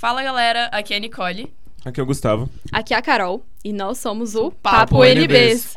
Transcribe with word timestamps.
Fala 0.00 0.22
galera, 0.22 0.64
aqui 0.72 0.94
é 0.94 0.96
a 0.96 0.98
Nicole. 0.98 1.52
Aqui 1.84 2.00
é 2.00 2.02
o 2.02 2.06
Gustavo. 2.06 2.48
Aqui 2.72 2.94
é 2.94 2.96
a 2.96 3.02
Carol 3.02 3.44
e 3.62 3.70
nós 3.70 3.98
somos 3.98 4.34
o 4.34 4.50
Papo 4.50 4.94
Papo, 4.94 5.04
NBs. 5.04 5.76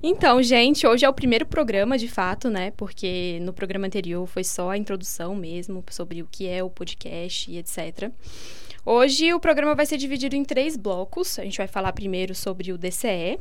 Então, 0.00 0.40
gente, 0.40 0.86
hoje 0.86 1.04
é 1.04 1.08
o 1.08 1.12
primeiro 1.12 1.44
programa 1.44 1.98
de 1.98 2.06
fato, 2.06 2.48
né? 2.48 2.70
Porque 2.76 3.40
no 3.42 3.52
programa 3.52 3.88
anterior 3.88 4.24
foi 4.28 4.44
só 4.44 4.70
a 4.70 4.78
introdução 4.78 5.34
mesmo 5.34 5.82
sobre 5.90 6.22
o 6.22 6.28
que 6.30 6.46
é 6.46 6.62
o 6.62 6.70
podcast 6.70 7.50
e 7.50 7.58
etc. 7.58 8.12
Hoje 8.86 9.34
o 9.34 9.40
programa 9.40 9.74
vai 9.74 9.86
ser 9.86 9.96
dividido 9.96 10.36
em 10.36 10.44
três 10.44 10.76
blocos. 10.76 11.36
A 11.40 11.42
gente 11.42 11.58
vai 11.58 11.66
falar 11.66 11.92
primeiro 11.94 12.32
sobre 12.32 12.70
o 12.70 12.78
DCE, 12.78 13.40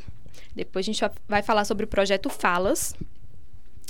depois 0.56 0.84
a 0.84 0.92
gente 0.92 1.06
vai 1.30 1.44
falar 1.44 1.64
sobre 1.64 1.86
o 1.86 1.88
projeto 1.88 2.28
Falas. 2.28 2.96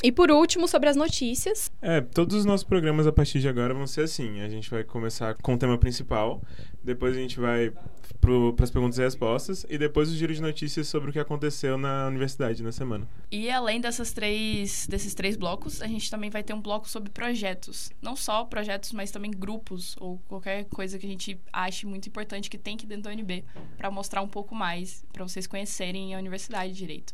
E 0.01 0.11
por 0.11 0.31
último, 0.31 0.67
sobre 0.67 0.89
as 0.89 0.95
notícias. 0.95 1.71
É, 1.81 2.01
todos 2.01 2.37
os 2.37 2.45
nossos 2.45 2.63
programas 2.63 3.05
a 3.05 3.11
partir 3.11 3.39
de 3.39 3.47
agora 3.47 3.73
vão 3.73 3.87
ser 3.87 4.01
assim. 4.01 4.41
A 4.41 4.49
gente 4.49 4.69
vai 4.69 4.83
começar 4.83 5.35
com 5.35 5.53
o 5.53 5.57
tema 5.57 5.77
principal, 5.77 6.41
depois 6.83 7.15
a 7.15 7.19
gente 7.19 7.39
vai 7.39 7.71
para 8.19 8.63
as 8.63 8.71
perguntas 8.71 8.97
e 8.97 9.01
respostas, 9.01 9.65
e 9.69 9.77
depois 9.77 10.09
o 10.09 10.15
giro 10.15 10.33
de 10.33 10.41
notícias 10.41 10.87
sobre 10.87 11.09
o 11.09 11.13
que 11.13 11.19
aconteceu 11.19 11.77
na 11.77 12.07
universidade 12.07 12.63
na 12.63 12.71
semana. 12.71 13.07
E 13.29 13.49
além 13.49 13.81
dessas 13.81 14.13
três, 14.13 14.87
desses 14.87 15.13
três 15.13 15.35
blocos, 15.35 15.81
a 15.81 15.87
gente 15.87 16.09
também 16.09 16.29
vai 16.29 16.41
ter 16.41 16.53
um 16.53 16.61
bloco 16.61 16.89
sobre 16.89 17.09
projetos. 17.09 17.91
Não 18.01 18.15
só 18.15 18.45
projetos, 18.45 18.93
mas 18.93 19.11
também 19.11 19.29
grupos, 19.29 19.95
ou 19.99 20.19
qualquer 20.29 20.65
coisa 20.65 20.97
que 20.97 21.05
a 21.05 21.09
gente 21.09 21.37
ache 21.51 21.85
muito 21.85 22.07
importante 22.07 22.49
que 22.49 22.57
tem 22.57 22.75
aqui 22.75 22.85
dentro 22.85 23.03
da 23.03 23.11
UNB, 23.11 23.43
para 23.77 23.91
mostrar 23.91 24.21
um 24.21 24.27
pouco 24.27 24.55
mais, 24.55 25.03
para 25.11 25.27
vocês 25.27 25.45
conhecerem 25.45 26.15
a 26.15 26.17
universidade 26.17 26.71
direito. 26.73 27.13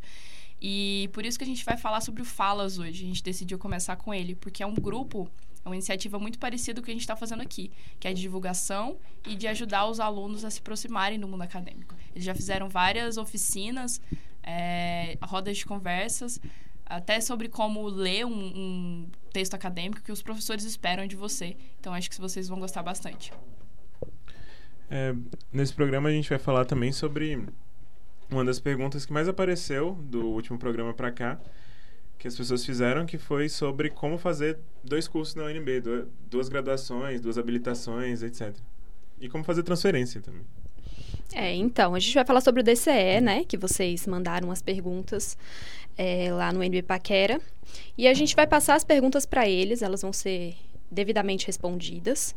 E 0.62 1.10
por 1.14 1.26
isso 1.26 1.38
que 1.38 1.44
a 1.44 1.48
gente 1.48 1.64
vai 1.64 1.78
falar 1.78 2.02
sobre 2.02 2.22
o 2.22 2.26
Falas 2.26 2.78
hoje. 2.78 3.04
A 3.04 3.08
gente 3.08 3.24
decidiu 3.24 3.58
começar 3.58 3.96
com 3.96 4.14
ele, 4.14 4.36
porque 4.36 4.62
é 4.62 4.66
um 4.66 4.76
grupo, 4.76 5.30
é 5.64 5.70
uma 5.70 5.76
iniciativa 5.76 6.20
muito 6.20 6.38
parecida 6.38 6.82
com 6.82 6.84
o 6.84 6.86
que 6.86 6.92
a 6.92 6.94
gente 6.94 7.02
está 7.02 7.16
fazendo 7.16 7.42
aqui, 7.42 7.72
que 8.00 8.08
é 8.08 8.14
de 8.14 8.22
divulgação 8.22 8.98
e 9.26 9.36
de 9.36 9.48
ajudar 9.48 9.88
os 9.88 10.00
alunos 10.00 10.44
a 10.44 10.50
se 10.50 10.60
aproximarem 10.60 11.20
do 11.20 11.28
mundo 11.28 11.44
acadêmico. 11.44 11.96
Eles 12.14 12.26
já 12.26 12.36
fizeram 12.36 12.68
várias 12.68 13.18
oficinas, 13.18 14.02
é, 14.44 15.18
rodas 15.22 15.58
de 15.58 15.66
conversas, 15.66 16.40
até 16.86 17.22
sobre 17.22 17.48
como 17.48 17.88
ler 17.88 18.26
um, 18.26 18.32
um 18.32 19.10
texto 19.32 19.54
acadêmico 19.54 20.02
que 20.02 20.12
os 20.12 20.22
professores 20.22 20.66
esperam 20.66 21.06
de 21.08 21.16
você. 21.16 21.56
Então, 21.80 21.94
acho 21.94 22.10
que 22.10 22.20
vocês 22.20 22.48
vão 22.50 22.60
gostar 22.60 22.82
bastante. 22.82 23.32
É, 24.90 25.14
nesse 25.54 25.72
programa 25.72 26.10
a 26.10 26.12
gente 26.12 26.28
vai 26.28 26.40
falar 26.40 26.66
também 26.66 26.92
sobre 26.92 27.46
uma 28.32 28.46
das 28.46 28.60
perguntas 28.60 29.06
que 29.06 29.14
mais 29.14 29.28
apareceu 29.28 29.98
do 30.02 30.28
último 30.28 30.58
programa 30.58 30.94
para 30.94 31.12
cá, 31.12 31.40
que 32.18 32.28
as 32.28 32.36
pessoas 32.36 32.66
fizeram, 32.66 33.06
que 33.06 33.18
foi 33.18 33.48
sobre 33.50 33.90
como 33.90 34.18
fazer 34.18 34.60
dois 34.84 35.08
cursos 35.08 35.36
na 35.36 35.46
UNB, 35.46 35.82
duas 36.30 36.50
graduações, 36.50 37.22
duas 37.22 37.38
habilitações, 37.38 38.22
etc. 38.22 38.54
E 39.20 39.30
como 39.30 39.44
fazer 39.44 39.64
transferência 39.64 40.22
também. 40.22 40.44
É, 41.34 41.54
então, 41.56 41.94
a 41.96 42.00
gente 42.00 42.14
vai 42.14 42.26
falar 42.26 42.42
sobre 42.42 42.62
o 42.62 42.64
DCE, 42.64 43.22
né? 43.22 43.44
Que 43.46 43.58
vocês 43.58 44.06
mandaram 44.08 44.52
as 44.52 44.62
perguntas 44.62 45.38
é, 45.98 46.32
lá 46.34 46.52
no 46.52 46.64
NB 46.64 46.82
Paquera. 46.84 47.40
E 47.98 48.08
a 48.08 48.14
gente 48.14 48.36
vai 48.36 48.48
passar 48.48 48.76
as 48.76 48.84
perguntas 48.84 49.26
para 49.26 49.48
eles, 49.48 49.82
elas 49.82 50.02
vão 50.02 50.12
ser 50.12 50.56
devidamente 50.92 51.46
respondidas. 51.46 52.36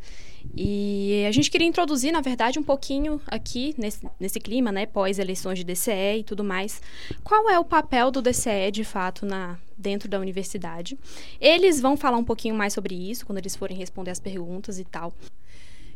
E 0.55 1.25
a 1.27 1.33
gente 1.33 1.51
queria 1.51 1.67
introduzir, 1.67 2.13
na 2.13 2.21
verdade, 2.21 2.59
um 2.59 2.63
pouquinho 2.63 3.21
aqui 3.27 3.75
nesse, 3.79 4.07
nesse 4.19 4.41
clima, 4.41 4.73
né, 4.73 4.87
pós-eleições 4.87 5.59
de 5.59 5.65
DCE 5.65 6.19
e 6.19 6.25
tudo 6.25 6.43
mais, 6.43 6.83
qual 7.23 7.49
é 7.49 7.59
o 7.59 7.65
papel 7.65 8.11
do 8.11 8.21
DCE, 8.21 8.71
de 8.73 8.85
fato, 8.85 9.25
na, 9.25 9.59
dentro 9.79 10.09
da 10.09 10.19
universidade. 10.19 10.99
Eles 11.41 11.81
vão 11.81 11.97
falar 11.97 12.17
um 12.17 12.25
pouquinho 12.25 12.55
mais 12.55 12.73
sobre 12.73 12.95
isso 12.95 13.25
quando 13.25 13.39
eles 13.39 13.57
forem 13.57 13.77
responder 13.77 14.11
as 14.11 14.21
perguntas 14.21 14.79
e 14.79 14.85
tal. 14.85 15.13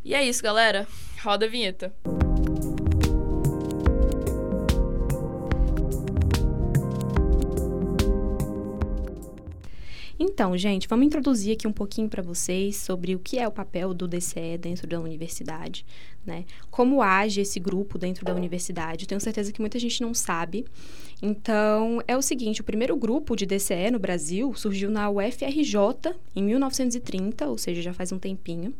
E 0.04 0.14
é 0.14 0.24
isso, 0.24 0.42
galera. 0.42 0.86
Roda 1.22 1.46
a 1.46 1.48
vinheta. 1.48 1.92
Então, 10.36 10.54
gente, 10.54 10.86
vamos 10.86 11.06
introduzir 11.06 11.54
aqui 11.54 11.66
um 11.66 11.72
pouquinho 11.72 12.10
para 12.10 12.22
vocês 12.22 12.76
sobre 12.76 13.14
o 13.14 13.18
que 13.18 13.38
é 13.38 13.48
o 13.48 13.50
papel 13.50 13.94
do 13.94 14.06
DCE 14.06 14.58
dentro 14.58 14.86
da 14.86 15.00
universidade, 15.00 15.82
né? 16.26 16.44
Como 16.70 17.00
age 17.00 17.40
esse 17.40 17.60
grupo 17.60 17.98
dentro 17.98 18.24
da 18.24 18.34
universidade. 18.34 19.06
Tenho 19.06 19.20
certeza 19.20 19.52
que 19.52 19.60
muita 19.60 19.78
gente 19.78 20.02
não 20.02 20.12
sabe. 20.12 20.64
Então, 21.22 22.02
é 22.06 22.16
o 22.16 22.20
seguinte, 22.20 22.60
o 22.60 22.64
primeiro 22.64 22.94
grupo 22.94 23.34
de 23.34 23.46
DCE 23.46 23.90
no 23.90 23.98
Brasil 23.98 24.52
surgiu 24.54 24.90
na 24.90 25.08
UFRJ 25.08 26.14
em 26.34 26.42
1930, 26.42 27.48
ou 27.48 27.56
seja, 27.56 27.80
já 27.80 27.94
faz 27.94 28.12
um 28.12 28.18
tempinho. 28.18 28.74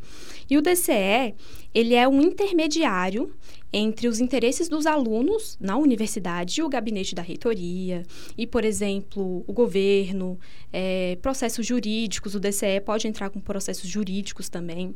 E 0.49 0.59
o 0.59 0.63
DCE, 0.63 1.35
ele 1.75 1.95
é 1.95 2.07
um 2.07 2.21
intermediário 2.21 3.35
entre 3.73 4.07
os 4.07 4.21
interesses 4.21 4.69
dos 4.69 4.87
alunos 4.87 5.57
na 5.61 5.77
universidade 5.77 6.61
e 6.61 6.63
o 6.63 6.69
gabinete 6.69 7.15
da 7.15 7.23
reitoria, 7.23 8.05
e, 8.37 8.47
por 8.47 8.65
exemplo, 8.65 9.45
o 9.47 9.53
governo, 9.53 10.39
é, 10.73 11.19
processos 11.21 11.67
jurídicos, 11.67 12.35
o 12.35 12.41
DCE 12.41 12.81
pode 12.85 13.09
entrar 13.09 13.31
com 13.31 13.41
processos 13.41 13.89
jurídicos 13.89 14.49
também, 14.49 14.95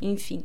enfim. 0.00 0.42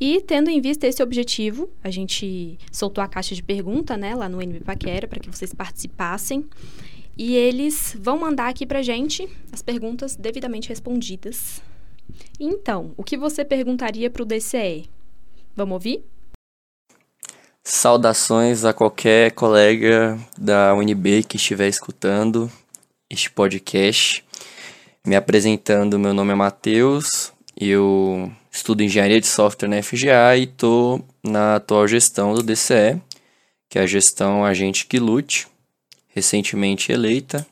E 0.00 0.20
tendo 0.20 0.50
em 0.50 0.60
vista 0.60 0.86
esse 0.86 1.02
objetivo, 1.02 1.70
a 1.82 1.90
gente 1.90 2.58
soltou 2.70 3.02
a 3.02 3.08
caixa 3.08 3.34
de 3.34 3.42
pergunta 3.42 3.96
né, 3.96 4.14
lá 4.14 4.28
no 4.28 4.42
NB 4.42 4.60
Paquera 4.60 5.06
para 5.06 5.20
que 5.20 5.28
vocês 5.28 5.54
participassem. 5.54 6.44
E 7.16 7.34
eles 7.34 7.96
vão 7.98 8.18
mandar 8.18 8.48
aqui 8.48 8.64
para 8.64 8.82
gente 8.82 9.28
as 9.52 9.62
perguntas 9.62 10.16
devidamente 10.16 10.68
respondidas. 10.68 11.62
Então, 12.38 12.92
o 12.96 13.04
que 13.04 13.16
você 13.16 13.44
perguntaria 13.44 14.10
para 14.10 14.22
o 14.22 14.26
DCE? 14.26 14.88
Vamos 15.54 15.74
ouvir? 15.74 16.04
Saudações 17.64 18.64
a 18.64 18.72
qualquer 18.72 19.32
colega 19.32 20.18
da 20.36 20.74
UNB 20.74 21.22
que 21.22 21.36
estiver 21.36 21.68
escutando 21.68 22.50
este 23.08 23.30
podcast. 23.30 24.24
Me 25.06 25.14
apresentando, 25.14 25.98
meu 25.98 26.14
nome 26.14 26.32
é 26.32 26.34
Matheus, 26.34 27.31
eu 27.68 28.30
estudo 28.50 28.82
engenharia 28.82 29.20
de 29.20 29.26
software 29.26 29.68
na 29.68 29.82
FGA 29.82 30.36
e 30.36 30.44
estou 30.44 31.04
na 31.22 31.56
atual 31.56 31.86
gestão 31.86 32.34
do 32.34 32.42
DCE, 32.42 33.00
que 33.68 33.78
é 33.78 33.82
a 33.82 33.86
gestão 33.86 34.44
Agente 34.44 34.86
que 34.86 34.98
Lute, 34.98 35.46
recentemente 36.08 36.92
eleita. 36.92 37.46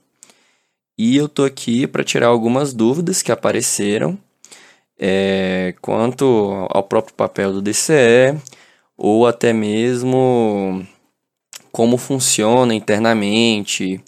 E 0.96 1.16
eu 1.16 1.26
estou 1.26 1.44
aqui 1.44 1.86
para 1.86 2.04
tirar 2.04 2.26
algumas 2.26 2.74
dúvidas 2.74 3.22
que 3.22 3.32
apareceram 3.32 4.18
é, 4.98 5.74
quanto 5.80 6.66
ao 6.68 6.82
próprio 6.82 7.14
papel 7.14 7.52
do 7.54 7.62
DCE, 7.62 8.38
ou 8.96 9.26
até 9.26 9.52
mesmo 9.52 10.86
como 11.72 11.96
funciona 11.96 12.74
internamente, 12.74 13.98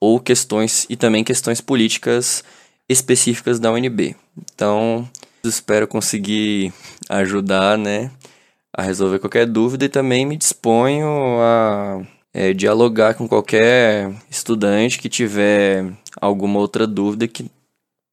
ou 0.00 0.18
questões 0.18 0.86
e 0.88 0.96
também 0.96 1.22
questões 1.22 1.60
políticas 1.60 2.42
específicas 2.88 3.60
da 3.60 3.70
UNB. 3.70 4.16
Então, 4.54 5.08
espero 5.48 5.88
conseguir 5.88 6.72
ajudar, 7.08 7.76
né, 7.78 8.10
a 8.72 8.82
resolver 8.82 9.18
qualquer 9.18 9.46
dúvida 9.46 9.84
e 9.84 9.88
também 9.88 10.24
me 10.24 10.36
disponho 10.36 11.08
a 11.40 12.02
é, 12.32 12.52
dialogar 12.52 13.14
com 13.14 13.28
qualquer 13.28 14.12
estudante 14.30 14.98
que 14.98 15.08
tiver 15.08 15.84
alguma 16.20 16.58
outra 16.58 16.86
dúvida 16.86 17.26
que 17.26 17.50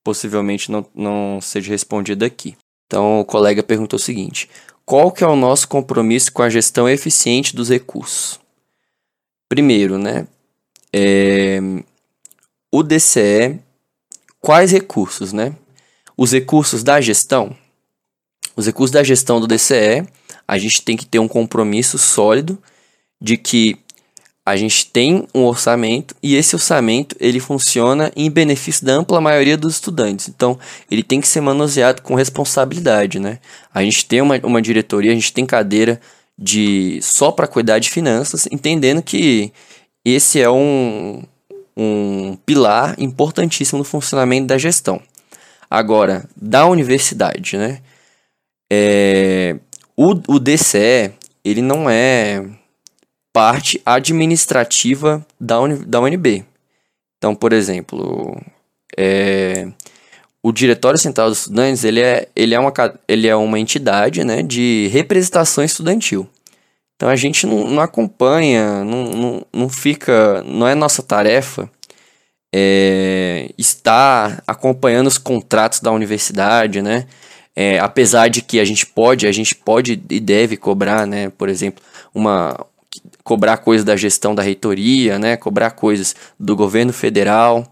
possivelmente 0.04 0.72
não, 0.72 0.86
não 0.94 1.40
seja 1.42 1.72
respondida 1.72 2.26
aqui. 2.26 2.56
Então, 2.88 3.20
o 3.20 3.26
colega 3.26 3.64
perguntou 3.64 3.98
o 3.98 4.02
seguinte: 4.02 4.50
qual 4.86 5.12
que 5.12 5.24
é 5.24 5.28
o 5.28 5.36
nosso 5.36 5.68
compromisso 5.68 6.32
com 6.32 6.44
a 6.44 6.50
gestão 6.50 6.88
eficiente 6.88 7.56
dos 7.56 7.70
recursos? 7.70 8.40
Primeiro, 9.50 9.98
né? 9.98 10.28
É, 10.94 11.60
o 12.72 12.84
DCE, 12.84 13.60
quais 14.40 14.72
recursos, 14.72 15.34
né? 15.34 15.56
Os 16.18 16.32
recursos 16.32 16.84
da 16.84 17.02
gestão. 17.02 17.56
Os 18.56 18.66
recursos 18.66 18.92
da 18.92 19.04
gestão 19.04 19.40
do 19.40 19.48
DCE, 19.48 20.08
a 20.48 20.58
gente 20.58 20.82
tem 20.82 20.96
que 20.96 21.06
ter 21.06 21.20
um 21.20 21.28
compromisso 21.28 21.98
sólido 21.98 22.62
de 23.22 23.38
que 23.38 23.78
a 24.46 24.56
gente 24.56 24.86
tem 24.92 25.28
um 25.34 25.44
orçamento 25.44 26.16
e 26.22 26.36
esse 26.36 26.56
orçamento 26.56 27.16
ele 27.20 27.40
funciona 27.40 28.12
em 28.16 28.30
benefício 28.30 28.86
da 28.86 28.94
ampla 28.94 29.20
maioria 29.20 29.58
dos 29.58 29.74
estudantes. 29.74 30.30
Então, 30.30 30.60
ele 30.90 31.02
tem 31.02 31.20
que 31.20 31.28
ser 31.28 31.42
manuseado 31.42 32.04
com 32.04 32.14
responsabilidade, 32.14 33.20
né? 33.20 33.40
A 33.74 33.82
gente 33.82 34.06
tem 34.06 34.22
uma, 34.22 34.40
uma 34.44 34.62
diretoria, 34.62 35.12
a 35.12 35.16
gente 35.16 35.34
tem 35.34 35.48
cadeira 35.48 36.00
de 36.38 37.00
só 37.02 37.32
para 37.32 37.48
cuidar 37.48 37.80
de 37.80 37.90
finanças, 37.90 38.48
entendendo 38.52 39.02
que 39.02 39.52
esse 40.04 40.40
é 40.40 40.50
um, 40.50 41.24
um 41.76 42.38
pilar 42.46 42.96
importantíssimo 43.00 43.80
no 43.80 43.84
funcionamento 43.84 44.46
da 44.46 44.60
gestão. 44.60 45.02
Agora, 45.76 46.24
da 46.34 46.66
universidade, 46.68 47.58
né? 47.58 47.82
É, 48.72 49.58
o, 49.94 50.12
o 50.30 50.40
DCE, 50.40 51.12
ele 51.44 51.62
não 51.62 51.90
é 51.90 52.46
parte 53.34 53.82
administrativa 53.86 55.28
da, 55.38 55.60
Uni, 55.60 55.86
da 55.86 56.00
UNB. 56.00 56.46
Então, 57.18 57.36
por 57.36 57.52
exemplo, 57.52 58.42
é, 58.98 59.68
o 60.42 60.54
Diretório 60.54 60.98
Central 60.98 61.28
dos 61.28 61.40
Estudantes 61.40 61.84
ele 61.84 62.00
é, 62.00 62.30
ele 62.34 62.56
é, 62.56 62.60
uma, 62.60 62.72
ele 63.06 63.28
é 63.28 63.36
uma 63.36 63.60
entidade 63.60 64.24
né, 64.24 64.42
de 64.42 64.88
representação 64.94 65.62
estudantil. 65.62 66.26
Então 66.96 67.10
a 67.10 67.18
gente 67.18 67.46
não, 67.46 67.70
não 67.70 67.82
acompanha, 67.82 68.82
não, 68.86 69.04
não, 69.04 69.46
não 69.52 69.68
fica, 69.68 70.42
não 70.44 70.66
é 70.66 70.74
nossa 70.74 71.04
tarefa 71.04 71.70
é, 72.58 73.50
estar 73.58 74.42
acompanhando 74.48 75.08
os 75.08 75.18
contratos 75.18 75.82
da 75.82 75.92
universidade, 75.92 76.82
né? 76.82 77.06
É, 77.54 77.80
apesar 77.80 78.30
de 78.30 78.42
que 78.42 78.62
a 78.62 78.66
gente 78.66 78.86
pode, 78.86 79.28
a 79.28 79.32
gente 79.34 79.54
pode 79.54 80.02
e 80.10 80.22
deve 80.22 80.56
cobrar, 80.56 81.06
né? 81.06 81.30
Por 81.38 81.50
exemplo, 81.50 81.84
uma 82.14 82.58
cobrar 83.26 83.58
coisas 83.58 83.84
da 83.84 83.98
gestão 83.98 84.34
da 84.34 84.42
reitoria, 84.42 85.20
né? 85.20 85.36
Cobrar 85.36 85.72
coisas 85.72 86.16
do 86.40 86.56
governo 86.56 86.94
federal. 86.94 87.70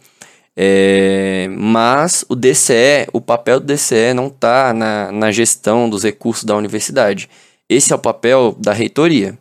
É, 0.54 1.48
mas 1.50 2.26
o 2.28 2.36
DCE, 2.36 3.08
o 3.14 3.22
papel 3.22 3.62
do 3.62 3.66
DCE 3.66 4.14
não 4.14 4.28
está 4.28 4.74
na, 4.74 5.14
na 5.14 5.32
gestão 5.32 5.90
dos 5.90 6.04
recursos 6.04 6.44
da 6.44 6.58
universidade. 6.58 7.30
Esse 7.70 7.94
é 7.94 7.96
o 7.96 8.00
papel 8.00 8.54
da 8.60 8.74
reitoria. 8.74 9.38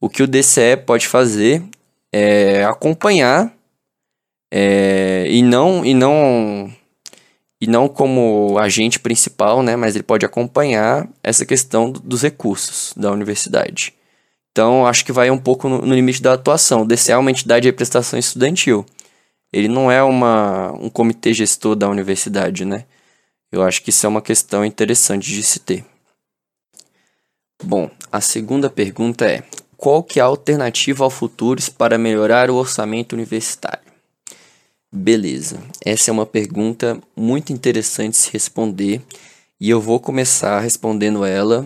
O 0.00 0.08
que 0.08 0.22
o 0.22 0.26
DCE 0.26 0.78
pode 0.86 1.06
fazer 1.06 1.62
é 2.10 2.64
acompanhar 2.64 3.52
é, 4.50 5.26
e 5.28 5.42
não 5.42 5.84
e 5.84 5.94
não 5.94 6.72
e 7.60 7.66
não 7.66 7.88
como 7.88 8.58
agente 8.58 8.98
principal, 8.98 9.62
né? 9.62 9.76
Mas 9.76 9.94
ele 9.94 10.02
pode 10.02 10.24
acompanhar 10.24 11.08
essa 11.22 11.44
questão 11.44 11.90
dos 11.90 12.22
recursos 12.22 12.94
da 12.96 13.12
universidade. 13.12 13.94
Então, 14.50 14.86
acho 14.86 15.04
que 15.04 15.12
vai 15.12 15.30
um 15.30 15.38
pouco 15.38 15.68
no, 15.68 15.82
no 15.82 15.94
limite 15.94 16.22
da 16.22 16.32
atuação. 16.32 16.82
O 16.82 16.86
DCE 16.86 17.12
é 17.12 17.16
uma 17.16 17.30
entidade 17.30 17.62
de 17.62 17.68
representação 17.68 18.18
estudantil 18.18 18.84
ele 19.52 19.68
não 19.68 19.90
é 19.90 20.02
uma, 20.02 20.72
um 20.72 20.88
comitê 20.88 21.34
gestor 21.34 21.74
da 21.74 21.88
universidade, 21.88 22.64
né? 22.64 22.84
Eu 23.50 23.62
acho 23.62 23.82
que 23.82 23.90
isso 23.90 24.06
é 24.06 24.08
uma 24.08 24.22
questão 24.22 24.64
interessante 24.64 25.28
de 25.28 25.42
se 25.42 25.58
ter. 25.58 25.84
Bom, 27.62 27.90
a 28.12 28.20
segunda 28.20 28.70
pergunta 28.70 29.24
é: 29.26 29.42
qual 29.76 30.04
que 30.04 30.20
é 30.20 30.22
a 30.22 30.26
alternativa 30.26 31.02
ao 31.02 31.10
Futuros 31.10 31.68
para 31.68 31.98
melhorar 31.98 32.48
o 32.48 32.54
orçamento 32.54 33.12
universitário? 33.12 33.89
Beleza, 34.92 35.62
essa 35.84 36.10
é 36.10 36.12
uma 36.12 36.26
pergunta 36.26 37.00
muito 37.14 37.52
interessante 37.52 38.16
se 38.16 38.32
responder 38.32 39.00
e 39.60 39.70
eu 39.70 39.80
vou 39.80 40.00
começar 40.00 40.58
respondendo 40.58 41.24
ela. 41.24 41.64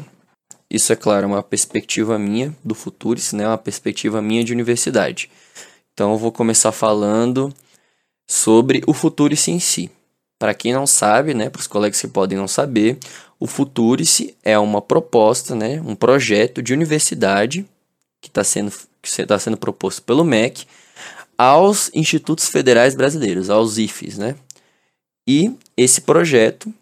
Isso 0.69 0.93
é 0.93 0.97
claro, 0.97 1.29
uma 1.29 1.43
perspectiva 1.43 2.19
minha 2.19 2.55
do 2.63 2.75
Futuros, 2.75 3.33
né? 3.33 3.47
Uma 3.47 3.57
perspectiva 3.57 4.21
minha 4.21 4.45
de 4.45 4.53
universidade. 4.53 5.31
Então 5.95 6.13
eu 6.13 6.19
vou 6.19 6.31
começar 6.31 6.71
falando 6.71 7.51
sobre 8.29 8.83
o 8.87 8.93
Futurice 8.93 9.51
em 9.51 9.59
si. 9.59 9.91
Para 10.39 10.53
quem 10.53 10.75
não 10.75 10.87
sabe, 10.87 11.33
né, 11.33 11.49
para 11.49 11.61
os 11.61 11.67
colegas 11.67 11.99
que 11.99 12.09
podem 12.09 12.37
não 12.37 12.49
saber, 12.49 12.99
o 13.41 13.47
Futurice 13.47 14.37
é 14.43 14.59
uma 14.59 14.83
proposta, 14.83 15.55
né, 15.55 15.81
um 15.81 15.95
projeto 15.95 16.61
de 16.61 16.75
universidade 16.75 17.65
que 18.21 18.29
está 18.29 18.45
sendo, 18.45 18.71
que 19.01 19.25
tá 19.25 19.39
sendo 19.39 19.57
proposto 19.57 20.03
pelo 20.03 20.25
MEC 20.25 20.67
aos 21.37 21.91
institutos 21.95 22.49
federais 22.49 22.95
brasileiros, 22.95 23.51
aos 23.51 23.79
IFES, 23.79 24.19
né? 24.19 24.37
E 25.27 25.53
esse 25.77 26.01
projeto 26.01 26.73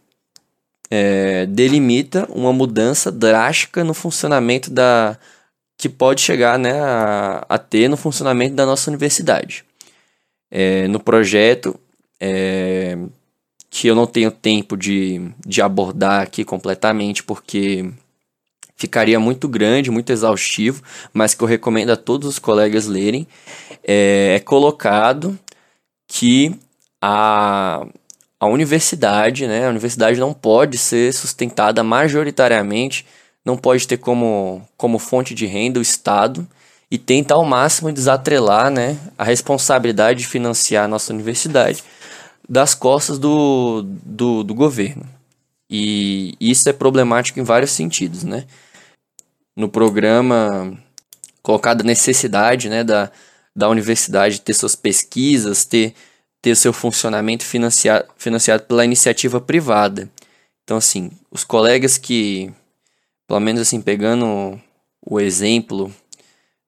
é, 0.91 1.47
delimita 1.47 2.27
uma 2.31 2.53
mudança 2.53 3.11
drástica 3.11 3.85
no 3.85 3.95
funcionamento 3.95 4.71
da 4.71 5.19
que 5.79 5.89
pode 5.89 6.21
chegar 6.21 6.59
né, 6.59 6.81
a, 6.81 7.45
a 7.49 7.59
ter 7.59 7.89
no 7.89 7.97
funcionamento 7.97 8.55
da 8.55 8.65
nossa 8.65 8.89
universidade 8.89 9.65
é, 10.53 10.87
no 10.87 11.01
projeto 11.01 11.75
é, 12.21 12.99
que 13.71 13.89
eu 13.89 13.95
não 13.95 14.07
tenho 14.07 14.31
tempo 14.31 14.77
de, 14.77 15.33
de 15.45 15.63
abordar 15.63 16.21
aqui 16.21 16.45
completamente, 16.45 17.23
porque 17.25 17.91
ficaria 18.83 19.21
muito 19.21 19.49
grande, 19.49 19.93
muito 19.93 20.11
exaustivo, 20.11 20.83
mas 21.13 21.35
que 21.35 21.43
eu 21.43 21.47
recomendo 21.47 21.91
a 21.91 21.97
todos 21.97 22.29
os 22.29 22.39
colegas 22.39 22.87
lerem, 22.87 23.27
é, 23.85 24.35
é 24.37 24.41
colocado 24.41 25.39
que 26.09 26.59
a, 27.01 27.87
a 28.41 28.47
universidade, 28.47 29.47
né, 29.47 29.67
a 29.67 29.71
universidade 29.71 30.19
não 30.19 30.35
pode 30.35 30.77
ser 30.79 31.13
sustentada 31.15 31.85
majoritariamente, 31.85 33.07
não 33.45 33.57
pode 33.57 33.87
ter 33.87 33.99
como, 33.99 34.61
como 34.77 34.99
fonte 34.99 35.33
de 35.33 35.47
renda 35.47 35.79
o 35.79 35.83
Estado, 35.83 36.47
e 36.91 36.99
tenta 36.99 37.35
ao 37.35 37.45
máximo 37.45 37.93
desatrelar 37.93 38.69
né, 38.69 38.99
a 39.17 39.23
responsabilidade 39.25 40.21
de 40.21 40.27
financiar 40.27 40.85
a 40.85 40.89
nossa 40.89 41.13
universidade 41.13 41.83
das 42.49 42.75
costas 42.75 43.19
do, 43.19 43.83
do, 44.05 44.43
do 44.43 44.55
governo. 44.55 45.05
E 45.71 46.37
isso 46.39 46.69
é 46.69 46.73
problemático 46.73 47.41
em 47.41 47.45
vários 47.45 47.71
sentidos, 47.71 48.25
né? 48.25 48.45
No 49.57 49.69
programa, 49.69 50.77
colocada 51.43 51.83
a 51.83 51.87
necessidade 51.87 52.69
né, 52.69 52.83
da, 52.83 53.11
da 53.55 53.69
universidade 53.69 54.41
ter 54.41 54.55
suas 54.55 54.75
pesquisas, 54.75 55.65
ter, 55.65 55.95
ter 56.41 56.57
seu 56.57 56.73
funcionamento 56.73 57.45
financiado, 57.45 58.07
financiado 58.17 58.65
pela 58.65 58.85
iniciativa 58.85 59.41
privada. 59.41 60.11
Então, 60.65 60.77
assim, 60.77 61.11
os 61.31 61.45
colegas 61.45 61.99
que, 61.99 62.53
pelo 63.27 63.41
menos 63.41 63.61
assim, 63.63 63.81
pegando 63.81 64.61
o 65.05 65.21
exemplo 65.21 65.93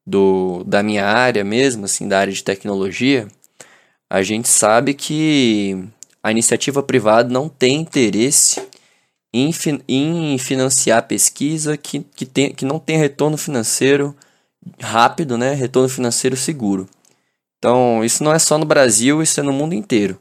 do, 0.06 0.64
da 0.64 0.82
minha 0.82 1.06
área 1.06 1.44
mesmo, 1.44 1.84
assim, 1.84 2.06
da 2.06 2.18
área 2.18 2.32
de 2.32 2.42
tecnologia, 2.42 3.28
a 4.10 4.22
gente 4.22 4.48
sabe 4.48 4.94
que 4.94 5.82
a 6.22 6.30
iniciativa 6.30 6.82
privada 6.82 7.32
não 7.32 7.48
tem 7.48 7.80
interesse 7.80 8.60
em, 9.34 9.50
em 9.88 10.38
financiar 10.38 11.08
pesquisa 11.08 11.76
que, 11.76 12.00
que, 12.14 12.24
tem, 12.24 12.54
que 12.54 12.64
não 12.64 12.78
tem 12.78 12.96
retorno 12.96 13.36
financeiro 13.36 14.14
rápido, 14.80 15.36
né? 15.36 15.52
retorno 15.54 15.88
financeiro 15.88 16.36
seguro. 16.36 16.88
Então, 17.58 18.04
isso 18.04 18.22
não 18.22 18.32
é 18.32 18.38
só 18.38 18.56
no 18.56 18.64
Brasil, 18.64 19.20
isso 19.20 19.40
é 19.40 19.42
no 19.42 19.52
mundo 19.52 19.74
inteiro. 19.74 20.20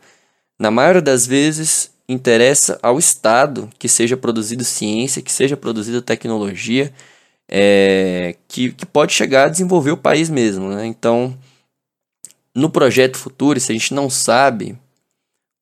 Na 0.60 0.72
maioria 0.72 1.02
das 1.02 1.28
vezes, 1.28 1.92
interessa 2.10 2.80
ao 2.82 2.98
Estado 2.98 3.70
que 3.78 3.88
seja 3.88 4.18
produzido 4.18 4.64
ciência, 4.64 5.22
que 5.22 5.32
seja 5.32 5.56
produzida 5.56 6.02
tecnologia, 6.02 6.92
é, 7.48 8.36
que, 8.48 8.72
que 8.72 8.86
pode 8.86 9.14
chegar 9.14 9.46
a 9.46 9.50
desenvolver 9.50 9.92
o 9.92 9.98
país 9.98 10.28
mesmo. 10.28 10.70
Né? 10.70 10.88
Então, 10.88 11.38
no 12.56 12.70
projeto 12.70 13.18
futuro, 13.18 13.60
se 13.60 13.72
a 13.72 13.76
gente 13.76 13.94
não 13.94 14.10
sabe 14.10 14.76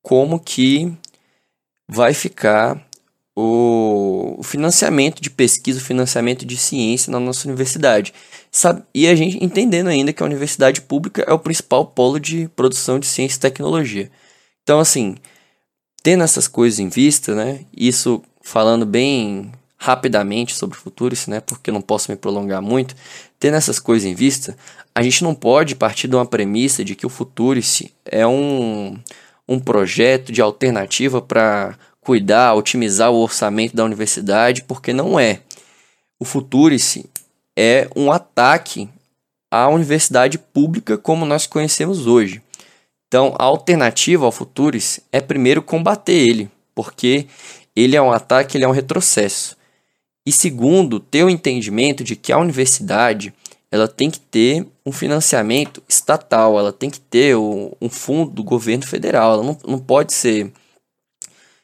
como 0.02 0.40
que 0.40 0.94
vai 1.90 2.14
ficar 2.14 2.82
o, 3.42 4.36
o 4.40 4.44
financiamento 4.44 5.22
de 5.22 5.30
pesquisa, 5.30 5.80
o 5.80 5.84
financiamento 5.84 6.46
de 6.46 6.58
ciência 6.58 7.12
na 7.12 7.20
nossa 7.20 7.48
universidade. 7.48 8.14
Sabe? 8.52 8.84
E 8.94 9.08
a 9.08 9.16
gente 9.16 9.44
entendendo 9.44 9.88
ainda 9.88 10.14
que 10.14 10.22
a 10.22 10.26
universidade 10.26 10.82
pública 10.82 11.24
é 11.28 11.34
o 11.34 11.40
principal 11.40 11.86
polo 11.86 12.20
de 12.20 12.48
produção 12.56 13.00
de 13.00 13.08
ciência 13.08 13.38
e 13.38 13.42
tecnologia. 13.42 14.12
Então, 14.64 14.80
assim, 14.80 15.16
tendo 16.04 16.24
essas 16.24 16.48
coisas 16.48 16.80
em 16.80 16.90
vista, 16.90 17.34
né? 17.34 17.62
Isso 17.76 18.22
falando 18.42 18.86
bem 18.86 19.52
rapidamente 19.78 20.54
sobre 20.54 20.78
o 20.78 20.80
Futurice, 20.80 21.28
né, 21.28 21.40
porque 21.40 21.72
eu 21.72 21.74
não 21.74 21.82
posso 21.82 22.12
me 22.12 22.16
prolongar 22.16 22.62
muito, 22.62 22.96
tendo 23.40 23.56
essas 23.56 23.80
coisas 23.80 24.08
em 24.08 24.14
vista, 24.14 24.56
a 24.94 25.02
gente 25.02 25.24
não 25.24 25.34
pode 25.34 25.76
partir 25.76 26.08
de 26.08 26.16
uma 26.16 26.26
premissa 26.26 26.86
de 26.86 26.94
que 26.96 27.06
o 27.06 27.10
Futurice 27.10 27.92
é 28.06 28.26
um, 28.28 28.96
um 29.48 29.60
projeto 29.60 30.32
de 30.32 30.40
alternativa 30.40 31.20
para 31.20 31.76
cuidar, 32.02 32.56
otimizar 32.56 33.12
o 33.12 33.22
orçamento 33.22 33.76
da 33.76 33.86
universidade, 33.86 34.64
porque 34.64 34.92
não 34.92 35.20
é. 35.20 35.40
O 36.20 36.26
Futurice 36.26 37.06
é 37.56 37.88
um 37.96 38.12
ataque 38.12 38.90
à 39.50 39.68
universidade 39.70 40.38
pública 40.38 40.98
como 40.98 41.26
nós 41.26 41.46
conhecemos 41.46 42.08
hoje. 42.08 42.42
Então, 43.08 43.36
a 43.38 43.44
alternativa 43.44 44.26
ao 44.26 44.32
Futurice 44.32 45.04
é 45.12 45.20
primeiro 45.20 45.62
combater 45.62 46.14
ele, 46.14 46.50
porque 46.74 47.28
ele 47.76 47.96
é 47.96 48.02
um 48.02 48.12
ataque, 48.12 48.58
ele 48.58 48.66
é 48.66 48.68
um 48.68 48.72
retrocesso. 48.72 49.58
E 50.26 50.32
segundo, 50.32 51.00
ter 51.00 51.24
o 51.24 51.30
entendimento 51.30 52.04
de 52.04 52.16
que 52.16 52.32
a 52.32 52.38
universidade 52.38 53.34
ela 53.72 53.88
tem 53.88 54.12
que 54.12 54.20
ter 54.20 54.68
um 54.86 54.92
financiamento 54.92 55.82
estatal, 55.88 56.60
ela 56.60 56.74
tem 56.74 56.90
que 56.90 57.00
ter 57.00 57.36
um 57.38 57.90
fundo 57.90 58.30
do 58.30 58.44
governo 58.44 58.86
federal, 58.86 59.34
ela 59.34 59.44
não, 59.44 59.58
não 59.66 59.80
pode 59.80 60.14
ser. 60.14 60.52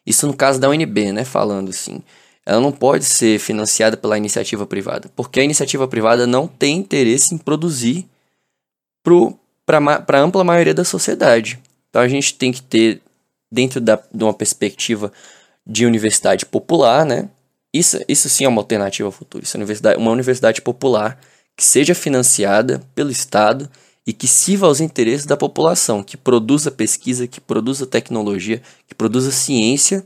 Isso 0.08 0.26
no 0.26 0.34
caso 0.34 0.58
da 0.58 0.70
UNB, 0.70 1.12
né? 1.12 1.26
Falando 1.26 1.70
assim. 1.70 2.02
Ela 2.46 2.62
não 2.62 2.72
pode 2.72 3.04
ser 3.04 3.40
financiada 3.40 3.98
pela 3.98 4.18
iniciativa 4.18 4.66
privada, 4.66 5.12
porque 5.18 5.42
a 5.42 5.44
iniciativa 5.44 5.86
privada 5.86 6.26
não 6.26 6.48
tem 6.48 6.78
interesse 6.78 7.36
em 7.36 7.38
produzir 7.38 8.08
para 9.66 10.18
a 10.18 10.22
ampla 10.22 10.46
maioria 10.46 10.74
da 10.74 10.86
sociedade. 10.86 11.60
Então 11.90 12.02
a 12.02 12.08
gente 12.08 12.36
tem 12.36 12.54
que 12.54 12.62
ter, 12.62 13.02
dentro 13.52 13.82
da, 13.82 14.02
de 14.14 14.24
uma 14.24 14.34
perspectiva 14.34 15.12
de 15.66 15.86
universidade 15.86 16.46
popular, 16.46 17.06
né? 17.06 17.28
Isso, 17.74 18.00
isso 18.08 18.30
sim 18.30 18.46
é 18.46 18.48
uma 18.48 18.62
alternativa 18.62 19.10
ao 19.10 19.12
futuro. 19.12 19.44
Isso 19.44 19.58
é 19.58 19.60
uma 19.60 19.64
universidade, 19.64 20.00
uma 20.00 20.12
universidade 20.12 20.62
popular 20.62 21.20
que 21.54 21.66
seja 21.66 21.94
financiada 21.94 22.82
pelo 22.96 23.12
Estado 23.12 23.70
e 24.08 24.14
que 24.14 24.26
sirva 24.26 24.68
aos 24.68 24.80
interesses 24.80 25.26
da 25.26 25.36
população, 25.36 26.02
que 26.02 26.16
produza 26.16 26.72
pesquisa, 26.72 27.28
que 27.28 27.42
produza 27.42 27.86
tecnologia, 27.86 28.62
que 28.88 28.96
produza 28.96 29.32
ciência 29.32 30.06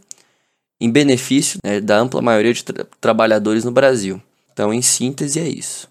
em 0.80 0.90
benefício 0.90 1.60
né, 1.64 1.80
da 1.80 2.00
ampla 2.00 2.20
maioria 2.20 2.52
de 2.52 2.64
tra 2.64 2.84
trabalhadores 3.00 3.64
no 3.64 3.72
Brasil. 3.72 4.20
Então, 4.52 4.74
em 4.74 4.82
síntese, 4.82 5.40
é 5.40 5.48
isso. 5.48 5.88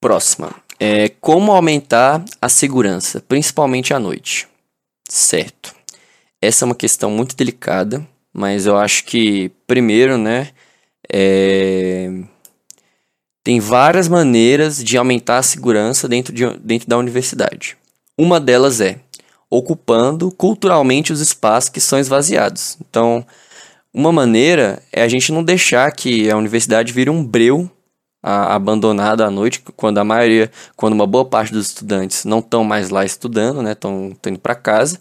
Próxima. 0.00 0.54
É, 0.78 1.08
como 1.20 1.50
aumentar 1.50 2.24
a 2.40 2.48
segurança, 2.48 3.20
principalmente 3.20 3.92
à 3.92 3.98
noite? 3.98 4.46
Certo. 5.08 5.74
Essa 6.40 6.64
é 6.64 6.66
uma 6.66 6.74
questão 6.74 7.10
muito 7.10 7.34
delicada, 7.34 8.06
mas 8.32 8.66
eu 8.66 8.76
acho 8.76 9.04
que, 9.04 9.50
primeiro, 9.66 10.16
né, 10.16 10.50
é... 11.12 12.10
tem 13.44 13.60
várias 13.60 14.08
maneiras 14.08 14.82
de 14.82 14.96
aumentar 14.96 15.38
a 15.38 15.42
segurança 15.42 16.08
dentro, 16.08 16.34
de, 16.34 16.46
dentro 16.58 16.88
da 16.88 16.96
universidade. 16.96 17.76
Uma 18.16 18.40
delas 18.40 18.80
é 18.80 18.98
ocupando 19.50 20.32
culturalmente 20.32 21.12
os 21.12 21.20
espaços 21.20 21.68
que 21.68 21.80
são 21.80 21.98
esvaziados. 21.98 22.78
Então, 22.80 23.24
uma 23.92 24.10
maneira 24.10 24.82
é 24.90 25.02
a 25.02 25.08
gente 25.08 25.30
não 25.30 25.44
deixar 25.44 25.92
que 25.92 26.28
a 26.30 26.36
universidade 26.36 26.92
vire 26.92 27.10
um 27.10 27.22
breu 27.22 27.70
abandonado 28.26 29.22
à 29.22 29.30
noite, 29.30 29.62
quando 29.76 29.98
a 29.98 30.04
maioria, 30.04 30.50
quando 30.74 30.94
uma 30.94 31.06
boa 31.06 31.26
parte 31.26 31.52
dos 31.52 31.66
estudantes 31.66 32.24
não 32.24 32.38
estão 32.38 32.64
mais 32.64 32.88
lá 32.88 33.04
estudando, 33.04 33.60
né, 33.60 33.72
estão 33.72 34.16
indo 34.26 34.38
para 34.38 34.54
casa, 34.54 34.98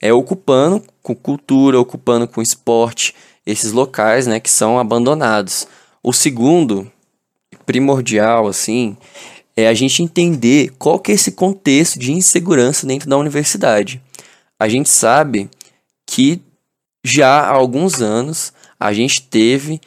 é 0.00 0.12
ocupando 0.12 0.80
com 1.02 1.12
cultura, 1.12 1.80
ocupando 1.80 2.28
com 2.28 2.40
esporte 2.40 3.12
esses 3.44 3.72
locais, 3.72 4.28
né, 4.28 4.38
que 4.38 4.48
são 4.48 4.78
abandonados. 4.78 5.66
O 6.00 6.12
segundo, 6.12 6.88
primordial, 7.66 8.46
assim, 8.46 8.96
é 9.56 9.68
a 9.68 9.74
gente 9.74 10.02
entender 10.02 10.72
qual 10.78 10.98
que 10.98 11.12
é 11.12 11.14
esse 11.14 11.32
contexto 11.32 11.98
de 11.98 12.12
insegurança 12.12 12.86
dentro 12.86 13.08
da 13.08 13.16
universidade. 13.16 14.00
A 14.58 14.68
gente 14.68 14.88
sabe 14.88 15.48
que 16.06 16.40
já 17.04 17.40
há 17.40 17.50
alguns 17.50 18.00
anos 18.00 18.52
a 18.78 18.92
gente 18.92 19.22
teve 19.22 19.80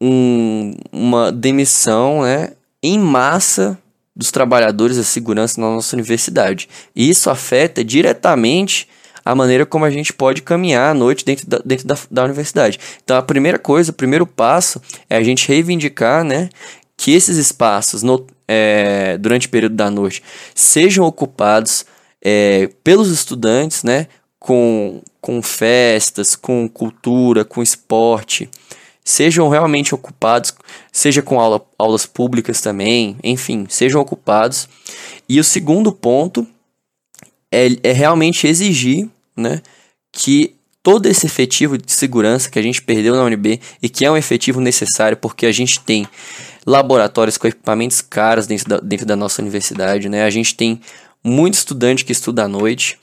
um, 0.00 0.74
uma 0.92 1.32
demissão 1.32 2.22
né, 2.22 2.52
em 2.82 2.98
massa 2.98 3.78
dos 4.14 4.30
trabalhadores 4.30 4.96
da 4.96 5.02
segurança 5.02 5.60
na 5.60 5.68
nossa 5.68 5.94
universidade. 5.94 6.68
E 6.94 7.08
isso 7.08 7.28
afeta 7.28 7.84
diretamente 7.84 8.88
a 9.24 9.34
maneira 9.34 9.66
como 9.66 9.84
a 9.84 9.90
gente 9.90 10.12
pode 10.12 10.40
caminhar 10.40 10.92
à 10.92 10.94
noite 10.94 11.24
dentro 11.24 11.46
da, 11.48 11.58
dentro 11.64 11.86
da, 11.86 11.98
da 12.10 12.24
universidade. 12.24 12.78
Então, 13.02 13.16
a 13.16 13.22
primeira 13.22 13.58
coisa, 13.58 13.90
o 13.90 13.94
primeiro 13.94 14.26
passo 14.26 14.80
é 15.10 15.16
a 15.16 15.22
gente 15.22 15.48
reivindicar 15.48 16.22
né, 16.22 16.48
que 16.96 17.12
esses 17.12 17.36
espaços 17.36 18.02
no, 18.02 18.26
é, 18.48 19.18
durante 19.18 19.46
o 19.46 19.50
período 19.50 19.74
da 19.74 19.90
noite 19.90 20.22
sejam 20.54 21.04
ocupados 21.04 21.84
é, 22.22 22.70
pelos 22.82 23.10
estudantes, 23.10 23.82
né, 23.82 24.08
com, 24.38 25.02
com 25.20 25.42
festas, 25.42 26.34
com 26.34 26.68
cultura, 26.68 27.44
com 27.44 27.62
esporte, 27.62 28.48
sejam 29.04 29.48
realmente 29.48 29.94
ocupados, 29.94 30.52
seja 30.90 31.22
com 31.22 31.38
aula, 31.38 31.64
aulas 31.78 32.06
públicas 32.06 32.60
também, 32.60 33.16
enfim, 33.22 33.66
sejam 33.68 34.00
ocupados. 34.00 34.68
E 35.28 35.38
o 35.38 35.44
segundo 35.44 35.92
ponto 35.92 36.46
é, 37.52 37.68
é 37.82 37.92
realmente 37.92 38.46
exigir 38.46 39.08
né, 39.36 39.62
que 40.10 40.56
todo 40.82 41.06
esse 41.06 41.26
efetivo 41.26 41.76
de 41.76 41.90
segurança 41.90 42.50
que 42.50 42.58
a 42.58 42.62
gente 42.62 42.82
perdeu 42.82 43.16
na 43.16 43.24
UNB 43.24 43.60
e 43.82 43.88
que 43.88 44.04
é 44.04 44.10
um 44.10 44.16
efetivo 44.16 44.60
necessário 44.60 45.16
porque 45.16 45.46
a 45.46 45.52
gente 45.52 45.80
tem 45.80 46.06
laboratórios 46.66 47.38
com 47.38 47.46
equipamentos 47.46 48.00
caros 48.00 48.46
dentro 48.46 48.68
da, 48.68 48.78
dentro 48.78 49.06
da 49.06 49.14
nossa 49.14 49.40
universidade, 49.40 50.08
né? 50.08 50.24
A 50.24 50.30
gente 50.30 50.54
tem 50.54 50.80
muito 51.22 51.54
estudante 51.54 52.04
que 52.04 52.12
estuda 52.12 52.44
à 52.44 52.48
noite, 52.48 52.98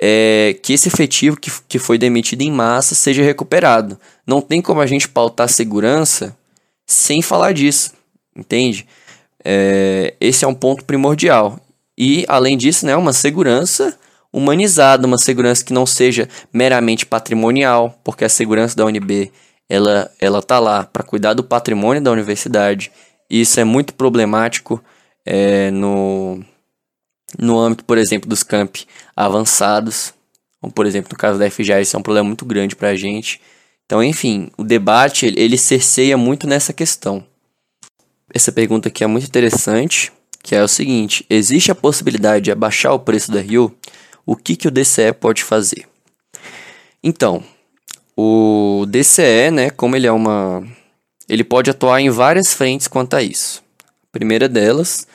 é, 0.00 0.56
que 0.62 0.72
esse 0.72 0.88
efetivo 0.88 1.38
que, 1.38 1.50
que 1.68 1.78
foi 1.78 1.98
demitido 1.98 2.42
em 2.42 2.50
massa 2.50 2.94
seja 2.94 3.22
recuperado. 3.22 3.98
Não 4.26 4.40
tem 4.40 4.62
como 4.62 4.80
a 4.80 4.86
gente 4.86 5.08
pautar 5.08 5.48
segurança 5.48 6.36
sem 6.86 7.20
falar 7.20 7.52
disso, 7.52 7.92
entende? 8.34 8.86
É, 9.44 10.14
esse 10.20 10.44
é 10.44 10.48
um 10.48 10.54
ponto 10.54 10.84
primordial. 10.84 11.58
E, 11.98 12.24
além 12.28 12.56
disso, 12.56 12.86
né, 12.86 12.96
uma 12.96 13.12
segurança 13.12 13.98
humanizada, 14.32 15.06
uma 15.06 15.18
segurança 15.18 15.64
que 15.64 15.72
não 15.72 15.84
seja 15.84 16.28
meramente 16.52 17.04
patrimonial, 17.04 17.98
porque 18.02 18.24
a 18.24 18.28
segurança 18.28 18.76
da 18.76 18.86
UNB 18.86 19.30
ela, 19.70 20.10
ela 20.18 20.42
tá 20.42 20.58
lá 20.58 20.84
para 20.84 21.04
cuidar 21.04 21.32
do 21.32 21.44
patrimônio 21.44 22.02
da 22.02 22.10
universidade. 22.10 22.90
E 23.30 23.40
isso 23.40 23.60
é 23.60 23.64
muito 23.64 23.94
problemático 23.94 24.82
é, 25.24 25.70
no, 25.70 26.44
no 27.38 27.56
âmbito, 27.56 27.84
por 27.84 27.96
exemplo, 27.96 28.28
dos 28.28 28.42
campi 28.42 28.84
avançados, 29.14 30.12
como 30.60 30.72
por 30.72 30.86
exemplo 30.86 31.10
no 31.12 31.16
caso 31.16 31.38
da 31.38 31.48
FGA, 31.48 31.80
isso 31.80 31.96
é 31.96 31.98
um 31.98 32.02
problema 32.02 32.26
muito 32.26 32.44
grande 32.44 32.74
para 32.74 32.88
a 32.88 32.96
gente. 32.96 33.40
Então, 33.86 34.02
enfim, 34.02 34.50
o 34.58 34.64
debate 34.64 35.26
ele, 35.26 35.40
ele 35.40 35.56
cerceia 35.56 36.16
muito 36.16 36.48
nessa 36.48 36.72
questão. 36.72 37.24
Essa 38.34 38.50
pergunta 38.50 38.88
aqui 38.88 39.04
é 39.04 39.06
muito 39.06 39.26
interessante, 39.26 40.12
que 40.42 40.54
é 40.54 40.62
o 40.62 40.68
seguinte: 40.68 41.24
existe 41.30 41.70
a 41.70 41.76
possibilidade 41.76 42.46
de 42.46 42.52
abaixar 42.52 42.92
o 42.92 42.98
preço 42.98 43.30
da 43.30 43.40
Rio? 43.40 43.72
O 44.26 44.34
que, 44.34 44.56
que 44.56 44.68
o 44.68 44.70
DCE 44.70 45.12
pode 45.12 45.42
fazer? 45.42 45.88
Então, 47.02 47.42
o 48.22 48.86
DCE, 48.86 49.50
né, 49.50 49.70
como 49.70 49.96
ele 49.96 50.06
é 50.06 50.12
uma 50.12 50.62
ele 51.28 51.44
pode 51.44 51.70
atuar 51.70 52.00
em 52.00 52.10
várias 52.10 52.52
frentes 52.52 52.88
quanto 52.88 53.14
a 53.14 53.22
isso. 53.22 53.62
A 53.82 54.12
primeira 54.12 54.48
delas 54.48 55.06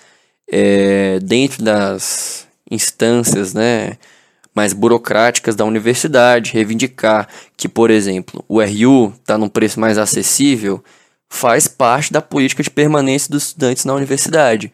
é, 0.50 1.19
dentro 1.19 1.63
das 1.63 2.47
instâncias 2.71 3.53
né, 3.53 3.97
mais 4.55 4.71
burocráticas 4.74 5.55
da 5.55 5.65
universidade, 5.65 6.53
reivindicar 6.53 7.27
que, 7.57 7.67
por 7.67 7.91
exemplo, 7.91 8.43
o 8.47 8.62
RU 8.62 9.13
está 9.19 9.38
num 9.38 9.50
preço 9.50 9.79
mais 9.79 9.97
acessível, 9.97 10.83
faz 11.29 11.67
parte 11.67 12.13
da 12.13 12.21
política 12.21 12.63
de 12.63 12.69
permanência 12.69 13.29
dos 13.29 13.47
estudantes 13.47 13.83
na 13.85 13.93
universidade. 13.93 14.71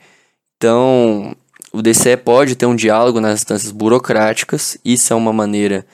Então, 0.57 1.35
o 1.73 1.81
DCE 1.81 2.15
pode 2.17 2.55
ter 2.55 2.67
um 2.67 2.75
diálogo 2.75 3.19
nas 3.19 3.39
instâncias 3.39 3.71
burocráticas, 3.71 4.77
isso 4.85 5.11
é 5.11 5.15
uma 5.15 5.33
maneira 5.33 5.85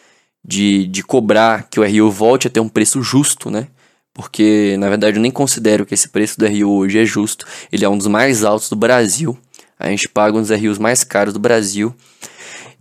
de, 0.48 0.88
de 0.88 1.04
cobrar 1.04 1.68
que 1.70 1.80
o 1.80 1.84
RU 1.84 2.10
volte 2.10 2.48
a 2.48 2.50
ter 2.50 2.62
um 2.62 2.70
preço 2.70 3.04
justo, 3.04 3.52
né? 3.52 3.68
Porque, 4.14 4.76
na 4.80 4.90
verdade, 4.90 5.18
eu 5.18 5.22
nem 5.22 5.30
considero 5.30 5.86
que 5.86 5.94
esse 5.94 6.10
preço 6.10 6.40
do 6.40 6.48
RU 6.48 6.78
hoje 6.78 6.98
é 6.98 7.06
justo. 7.06 7.46
Ele 7.72 7.86
é 7.86 7.90
um 7.90 7.98
dos 7.98 8.08
mais 8.08 8.44
altos 8.44 8.70
do 8.70 8.76
Brasil. 8.76 9.38
A 9.78 9.90
gente 9.90 10.10
paga 10.10 10.36
um 10.38 10.42
dos 10.42 10.50
RUs 10.50 10.80
mais 10.80 11.04
caros 11.04 11.34
do 11.34 11.40
Brasil. 11.40 11.94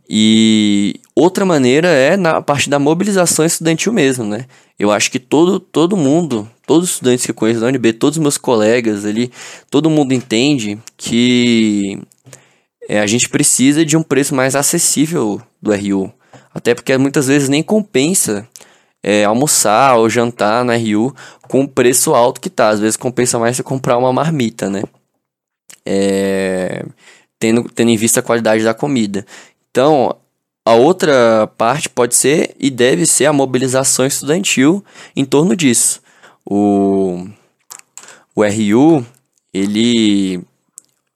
E 0.08 1.00
outra 1.14 1.44
maneira 1.44 1.88
é 1.88 2.16
na 2.16 2.40
parte 2.40 2.70
da 2.70 2.78
mobilização 2.78 3.44
estudantil 3.44 3.92
mesmo, 3.92 4.24
né? 4.24 4.46
Eu 4.78 4.90
acho 4.90 5.10
que 5.10 5.18
todo, 5.18 5.58
todo 5.58 5.96
mundo, 5.96 6.48
todos 6.66 6.84
os 6.84 6.94
estudantes 6.94 7.24
que 7.24 7.32
eu 7.32 7.34
conheço 7.34 7.60
da 7.60 7.66
UNB, 7.66 7.92
todos 7.94 8.16
os 8.16 8.22
meus 8.22 8.38
colegas 8.38 9.04
ali, 9.04 9.32
todo 9.68 9.90
mundo 9.90 10.14
entende 10.14 10.78
que 10.96 11.98
é, 12.88 13.00
a 13.00 13.06
gente 13.06 13.28
precisa 13.28 13.84
de 13.84 13.96
um 13.96 14.02
preço 14.02 14.34
mais 14.34 14.54
acessível 14.54 15.42
do 15.60 15.72
RU. 15.74 16.12
Até 16.56 16.74
porque 16.74 16.96
muitas 16.96 17.26
vezes 17.26 17.48
nem 17.48 17.62
compensa 17.62 18.48
é, 19.02 19.24
almoçar 19.24 19.96
ou 19.96 20.08
jantar 20.08 20.64
na 20.64 20.74
RU 20.76 21.14
com 21.48 21.62
o 21.62 21.68
preço 21.68 22.14
alto 22.14 22.40
que 22.40 22.50
tá. 22.50 22.70
Às 22.70 22.80
vezes 22.80 22.96
compensa 22.96 23.38
mais 23.38 23.56
você 23.56 23.62
comprar 23.62 23.98
uma 23.98 24.12
marmita, 24.12 24.70
né? 24.70 24.82
é, 25.86 26.84
tendo, 27.38 27.62
tendo 27.70 27.90
em 27.90 27.96
vista 27.96 28.18
a 28.18 28.22
qualidade 28.22 28.64
da 28.64 28.74
comida. 28.74 29.24
Então, 29.70 30.16
a 30.64 30.74
outra 30.74 31.46
parte 31.56 31.88
pode 31.88 32.16
ser 32.16 32.54
e 32.58 32.68
deve 32.68 33.06
ser 33.06 33.26
a 33.26 33.32
mobilização 33.32 34.04
estudantil 34.04 34.84
em 35.14 35.24
torno 35.24 35.54
disso. 35.54 36.02
O, 36.44 37.24
o 38.34 38.42
RU, 38.42 39.06
ele, 39.54 40.42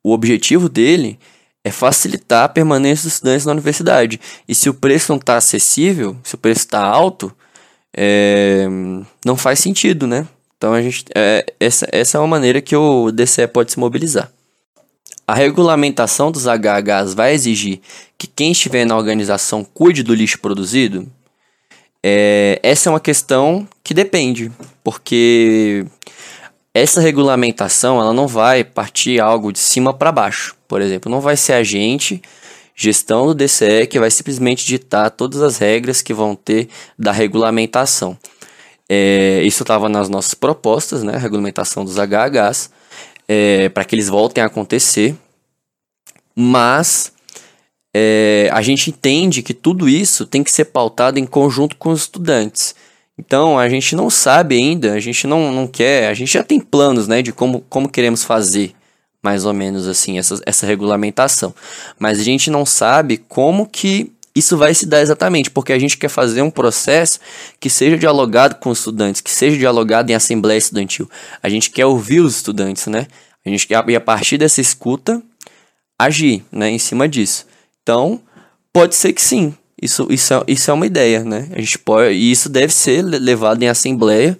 o 0.04 0.12
objetivo 0.12 0.68
dele 0.68 1.18
é 1.64 1.70
facilitar 1.70 2.44
a 2.44 2.48
permanência 2.48 3.04
dos 3.04 3.14
estudantes 3.14 3.44
na 3.44 3.52
universidade. 3.52 4.20
E 4.48 4.54
se 4.54 4.68
o 4.68 4.74
preço 4.74 5.12
não 5.12 5.18
está 5.18 5.36
acessível, 5.36 6.16
se 6.24 6.34
o 6.34 6.38
preço 6.38 6.60
está 6.60 6.82
alto, 6.82 7.34
é, 7.96 8.66
não 9.24 9.36
faz 9.36 9.58
sentido, 9.58 10.06
né? 10.06 10.26
Então 10.56 10.72
a 10.72 10.82
gente, 10.82 11.04
é, 11.14 11.44
essa, 11.58 11.86
essa 11.90 12.18
é 12.18 12.20
uma 12.20 12.26
maneira 12.26 12.60
que 12.60 12.76
o 12.76 13.10
DCE 13.10 13.46
pode 13.46 13.72
se 13.72 13.78
mobilizar. 13.78 14.30
A 15.26 15.34
regulamentação 15.34 16.32
dos 16.32 16.46
HHs 16.46 17.14
vai 17.14 17.32
exigir 17.32 17.80
que 18.18 18.26
quem 18.26 18.52
estiver 18.52 18.84
na 18.84 18.96
organização 18.96 19.64
cuide 19.64 20.02
do 20.02 20.14
lixo 20.14 20.40
produzido? 20.40 21.06
É, 22.02 22.58
essa 22.62 22.88
é 22.88 22.92
uma 22.92 23.00
questão 23.00 23.68
que 23.84 23.94
depende, 23.94 24.50
porque 24.82 25.86
essa 26.72 27.00
regulamentação 27.00 28.00
ela 28.00 28.12
não 28.12 28.26
vai 28.28 28.62
partir 28.62 29.20
algo 29.20 29.52
de 29.52 29.58
cima 29.58 29.92
para 29.92 30.12
baixo. 30.12 30.56
Por 30.68 30.80
exemplo, 30.80 31.10
não 31.10 31.20
vai 31.20 31.36
ser 31.36 31.54
a 31.54 31.62
gente, 31.62 32.22
gestão 32.74 33.26
do 33.26 33.34
DCE, 33.34 33.86
que 33.88 33.98
vai 33.98 34.10
simplesmente 34.10 34.64
ditar 34.64 35.10
todas 35.10 35.42
as 35.42 35.58
regras 35.58 36.00
que 36.00 36.14
vão 36.14 36.34
ter 36.34 36.68
da 36.98 37.12
regulamentação. 37.12 38.16
É, 38.88 39.42
isso 39.44 39.62
estava 39.62 39.88
nas 39.88 40.08
nossas 40.08 40.34
propostas, 40.34 41.02
né? 41.02 41.14
A 41.14 41.18
regulamentação 41.18 41.84
dos 41.84 41.96
HHs 41.96 42.70
é, 43.28 43.68
para 43.68 43.84
que 43.84 43.94
eles 43.94 44.08
voltem 44.08 44.42
a 44.42 44.46
acontecer. 44.46 45.14
Mas 46.34 47.12
é, 47.94 48.48
a 48.52 48.62
gente 48.62 48.90
entende 48.90 49.42
que 49.42 49.54
tudo 49.54 49.88
isso 49.88 50.26
tem 50.26 50.42
que 50.42 50.50
ser 50.50 50.66
pautado 50.66 51.18
em 51.18 51.26
conjunto 51.26 51.76
com 51.76 51.90
os 51.90 52.02
estudantes. 52.02 52.74
Então 53.20 53.58
a 53.58 53.68
gente 53.68 53.94
não 53.94 54.08
sabe 54.08 54.56
ainda, 54.56 54.94
a 54.94 54.98
gente 54.98 55.26
não, 55.26 55.52
não 55.52 55.66
quer, 55.66 56.08
a 56.08 56.14
gente 56.14 56.32
já 56.32 56.42
tem 56.42 56.58
planos 56.58 57.06
né, 57.06 57.20
de 57.20 57.32
como, 57.32 57.60
como 57.68 57.86
queremos 57.86 58.24
fazer, 58.24 58.72
mais 59.22 59.44
ou 59.44 59.52
menos 59.52 59.86
assim, 59.86 60.18
essa, 60.18 60.40
essa 60.46 60.66
regulamentação. 60.66 61.54
Mas 61.98 62.18
a 62.18 62.22
gente 62.22 62.50
não 62.50 62.64
sabe 62.64 63.18
como 63.18 63.66
que 63.66 64.10
isso 64.34 64.56
vai 64.56 64.72
se 64.72 64.86
dar 64.86 65.02
exatamente, 65.02 65.50
porque 65.50 65.70
a 65.70 65.78
gente 65.78 65.98
quer 65.98 66.08
fazer 66.08 66.40
um 66.40 66.50
processo 66.50 67.20
que 67.60 67.68
seja 67.68 67.98
dialogado 67.98 68.54
com 68.54 68.70
os 68.70 68.78
estudantes, 68.78 69.20
que 69.20 69.30
seja 69.30 69.58
dialogado 69.58 70.10
em 70.10 70.14
assembleia 70.14 70.56
estudantil. 70.56 71.06
A 71.42 71.48
gente 71.50 71.70
quer 71.70 71.84
ouvir 71.84 72.20
os 72.20 72.36
estudantes, 72.36 72.86
né? 72.86 73.06
A 73.44 73.50
gente 73.50 73.66
quer, 73.66 73.86
e 73.86 73.94
a 73.94 74.00
partir 74.00 74.38
dessa 74.38 74.62
escuta, 74.62 75.22
agir 75.98 76.42
né, 76.50 76.70
em 76.70 76.78
cima 76.78 77.06
disso. 77.06 77.44
Então, 77.82 78.22
pode 78.72 78.94
ser 78.94 79.12
que 79.12 79.20
sim. 79.20 79.54
Isso, 79.80 80.06
isso, 80.10 80.34
é, 80.34 80.44
isso 80.46 80.70
é 80.70 80.74
uma 80.74 80.86
ideia, 80.86 81.24
né? 81.24 81.48
A 81.52 81.58
gente 81.58 81.78
pode, 81.78 82.12
e 82.12 82.30
isso 82.30 82.48
deve 82.48 82.72
ser 82.72 83.02
levado 83.02 83.62
em 83.62 83.68
assembleia, 83.68 84.38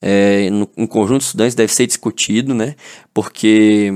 é, 0.00 0.48
no, 0.50 0.68
em 0.76 0.86
conjunto 0.86 1.18
de 1.20 1.24
estudantes, 1.26 1.54
deve 1.54 1.72
ser 1.72 1.86
discutido, 1.86 2.54
né? 2.54 2.74
Porque 3.12 3.92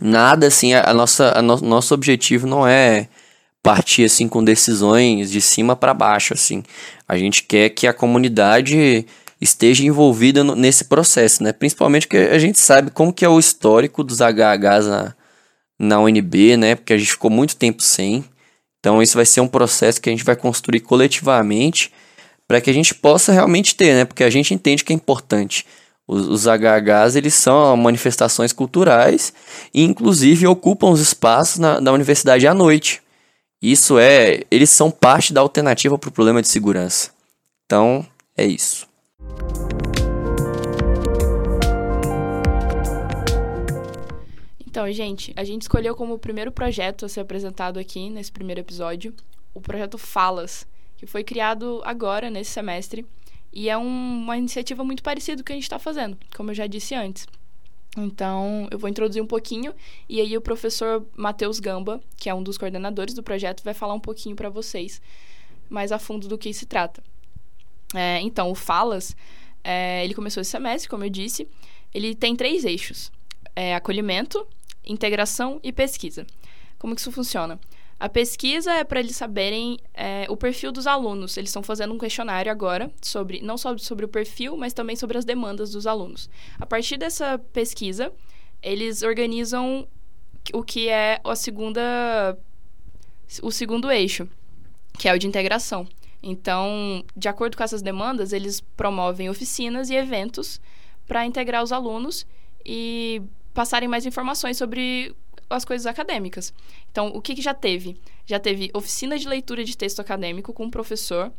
nada 0.00 0.46
assim, 0.46 0.72
a, 0.72 0.90
a 0.90 0.94
nossa, 0.94 1.38
a 1.38 1.42
no, 1.42 1.56
nosso 1.58 1.92
objetivo 1.94 2.46
não 2.46 2.66
é 2.66 3.08
partir 3.62 4.04
assim 4.04 4.28
com 4.28 4.44
decisões 4.44 5.30
de 5.30 5.40
cima 5.40 5.76
para 5.76 5.92
baixo, 5.92 6.32
assim. 6.32 6.62
A 7.06 7.18
gente 7.18 7.42
quer 7.42 7.70
que 7.70 7.86
a 7.86 7.92
comunidade 7.92 9.06
esteja 9.40 9.84
envolvida 9.84 10.42
no, 10.42 10.54
nesse 10.54 10.84
processo, 10.84 11.42
né? 11.42 11.52
Principalmente 11.52 12.06
porque 12.06 12.28
a 12.30 12.38
gente 12.38 12.58
sabe 12.58 12.90
como 12.90 13.12
que 13.12 13.24
é 13.24 13.28
o 13.28 13.38
histórico 13.38 14.02
dos 14.02 14.20
HHs 14.20 14.86
na, 14.86 15.14
na 15.78 16.00
UNB, 16.00 16.56
né? 16.56 16.74
Porque 16.76 16.92
a 16.94 16.98
gente 16.98 17.10
ficou 17.10 17.30
muito 17.30 17.56
tempo 17.56 17.82
sem. 17.82 18.24
Então 18.86 19.02
isso 19.02 19.16
vai 19.16 19.26
ser 19.26 19.40
um 19.40 19.48
processo 19.48 20.00
que 20.00 20.08
a 20.08 20.12
gente 20.12 20.22
vai 20.22 20.36
construir 20.36 20.78
coletivamente 20.78 21.92
para 22.46 22.60
que 22.60 22.70
a 22.70 22.72
gente 22.72 22.94
possa 22.94 23.32
realmente 23.32 23.74
ter, 23.74 23.92
né? 23.94 24.04
Porque 24.04 24.22
a 24.22 24.30
gente 24.30 24.54
entende 24.54 24.84
que 24.84 24.92
é 24.92 24.94
importante. 24.94 25.66
Os, 26.06 26.28
os 26.28 26.46
HHs, 26.46 27.16
eles 27.16 27.34
são 27.34 27.76
manifestações 27.76 28.52
culturais 28.52 29.32
e 29.74 29.82
inclusive 29.82 30.46
ocupam 30.46 30.90
os 30.90 31.00
espaços 31.00 31.58
na, 31.58 31.90
universidade 31.90 32.46
à 32.46 32.54
noite. 32.54 33.02
Isso 33.60 33.98
é, 33.98 34.44
eles 34.52 34.70
são 34.70 34.88
parte 34.88 35.32
da 35.32 35.40
alternativa 35.40 35.98
para 35.98 36.08
o 36.08 36.12
problema 36.12 36.40
de 36.40 36.46
segurança. 36.46 37.10
Então, 37.64 38.06
é 38.36 38.46
isso. 38.46 38.86
Então, 44.76 44.92
gente, 44.92 45.32
a 45.36 45.42
gente 45.42 45.62
escolheu 45.62 45.96
como 45.96 46.18
primeiro 46.18 46.52
projeto 46.52 47.06
a 47.06 47.08
ser 47.08 47.20
apresentado 47.20 47.78
aqui 47.78 48.10
nesse 48.10 48.30
primeiro 48.30 48.60
episódio 48.60 49.14
o 49.54 49.58
projeto 49.58 49.96
Falas, 49.96 50.66
que 50.98 51.06
foi 51.06 51.24
criado 51.24 51.80
agora, 51.82 52.28
nesse 52.28 52.50
semestre, 52.50 53.06
e 53.50 53.70
é 53.70 53.78
um, 53.78 53.86
uma 53.86 54.36
iniciativa 54.36 54.84
muito 54.84 55.02
parecida 55.02 55.38
com 55.38 55.40
o 55.40 55.44
que 55.46 55.52
a 55.52 55.56
gente 55.56 55.62
está 55.62 55.78
fazendo, 55.78 56.18
como 56.36 56.50
eu 56.50 56.54
já 56.54 56.66
disse 56.66 56.94
antes. 56.94 57.26
Então, 57.96 58.68
eu 58.70 58.78
vou 58.78 58.90
introduzir 58.90 59.22
um 59.22 59.26
pouquinho 59.26 59.72
e 60.10 60.20
aí 60.20 60.36
o 60.36 60.42
professor 60.42 61.06
Matheus 61.16 61.58
Gamba, 61.58 61.98
que 62.14 62.28
é 62.28 62.34
um 62.34 62.42
dos 62.42 62.58
coordenadores 62.58 63.14
do 63.14 63.22
projeto, 63.22 63.64
vai 63.64 63.72
falar 63.72 63.94
um 63.94 64.00
pouquinho 64.00 64.36
para 64.36 64.50
vocês 64.50 65.00
mais 65.70 65.90
a 65.90 65.98
fundo 65.98 66.28
do 66.28 66.36
que 66.36 66.52
se 66.52 66.66
trata. 66.66 67.02
É, 67.94 68.20
então, 68.20 68.50
o 68.50 68.54
Falas, 68.54 69.16
é, 69.64 70.04
ele 70.04 70.12
começou 70.12 70.42
esse 70.42 70.50
semestre, 70.50 70.86
como 70.86 71.02
eu 71.02 71.08
disse, 71.08 71.48
ele 71.94 72.14
tem 72.14 72.36
três 72.36 72.66
eixos: 72.66 73.10
é, 73.56 73.74
acolhimento, 73.74 74.46
integração 74.86 75.60
e 75.62 75.72
pesquisa. 75.72 76.26
Como 76.78 76.94
que 76.94 77.00
isso 77.00 77.12
funciona? 77.12 77.58
A 77.98 78.10
pesquisa 78.10 78.72
é 78.72 78.84
para 78.84 79.00
eles 79.00 79.16
saberem 79.16 79.78
é, 79.94 80.26
o 80.28 80.36
perfil 80.36 80.70
dos 80.70 80.86
alunos. 80.86 81.36
Eles 81.36 81.48
estão 81.48 81.62
fazendo 81.62 81.94
um 81.94 81.98
questionário 81.98 82.52
agora 82.52 82.90
sobre 83.00 83.40
não 83.40 83.56
só 83.56 83.76
sobre 83.78 84.04
o 84.04 84.08
perfil, 84.08 84.56
mas 84.56 84.74
também 84.74 84.96
sobre 84.96 85.16
as 85.16 85.24
demandas 85.24 85.70
dos 85.70 85.86
alunos. 85.86 86.28
A 86.60 86.66
partir 86.66 86.98
dessa 86.98 87.38
pesquisa, 87.54 88.12
eles 88.62 89.02
organizam 89.02 89.88
o 90.52 90.62
que 90.62 90.88
é 90.88 91.20
a 91.24 91.34
segunda 91.34 92.36
o 93.42 93.50
segundo 93.50 93.90
eixo, 93.90 94.28
que 94.98 95.08
é 95.08 95.14
o 95.14 95.18
de 95.18 95.26
integração. 95.26 95.88
Então, 96.22 97.04
de 97.16 97.28
acordo 97.28 97.56
com 97.56 97.62
essas 97.62 97.82
demandas, 97.82 98.32
eles 98.32 98.60
promovem 98.60 99.30
oficinas 99.30 99.90
e 99.90 99.94
eventos 99.94 100.60
para 101.06 101.24
integrar 101.24 101.62
os 101.62 101.72
alunos 101.72 102.26
e 102.64 103.22
passarem 103.56 103.88
mais 103.88 104.04
informações 104.04 104.58
sobre 104.58 105.16
as 105.48 105.64
coisas 105.64 105.86
acadêmicas. 105.86 106.52
Então, 106.92 107.08
o 107.08 107.22
que, 107.22 107.34
que 107.34 107.40
já 107.40 107.54
teve? 107.54 107.96
Já 108.26 108.38
teve 108.38 108.70
oficina 108.74 109.18
de 109.18 109.26
leitura 109.26 109.64
de 109.64 109.74
texto 109.74 109.98
acadêmico 109.98 110.52
com 110.52 110.66
o 110.66 110.70
professor, 110.70 111.32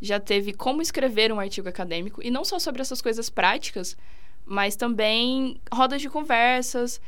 já 0.00 0.18
teve 0.18 0.54
como 0.54 0.80
escrever 0.80 1.30
um 1.30 1.38
artigo 1.38 1.68
acadêmico, 1.68 2.22
e 2.24 2.30
não 2.30 2.42
só 2.42 2.58
sobre 2.58 2.80
essas 2.80 3.02
coisas 3.02 3.28
práticas, 3.28 3.98
mas 4.46 4.76
também 4.76 5.60
rodas 5.70 6.00
de 6.00 6.08
conversas. 6.08 7.02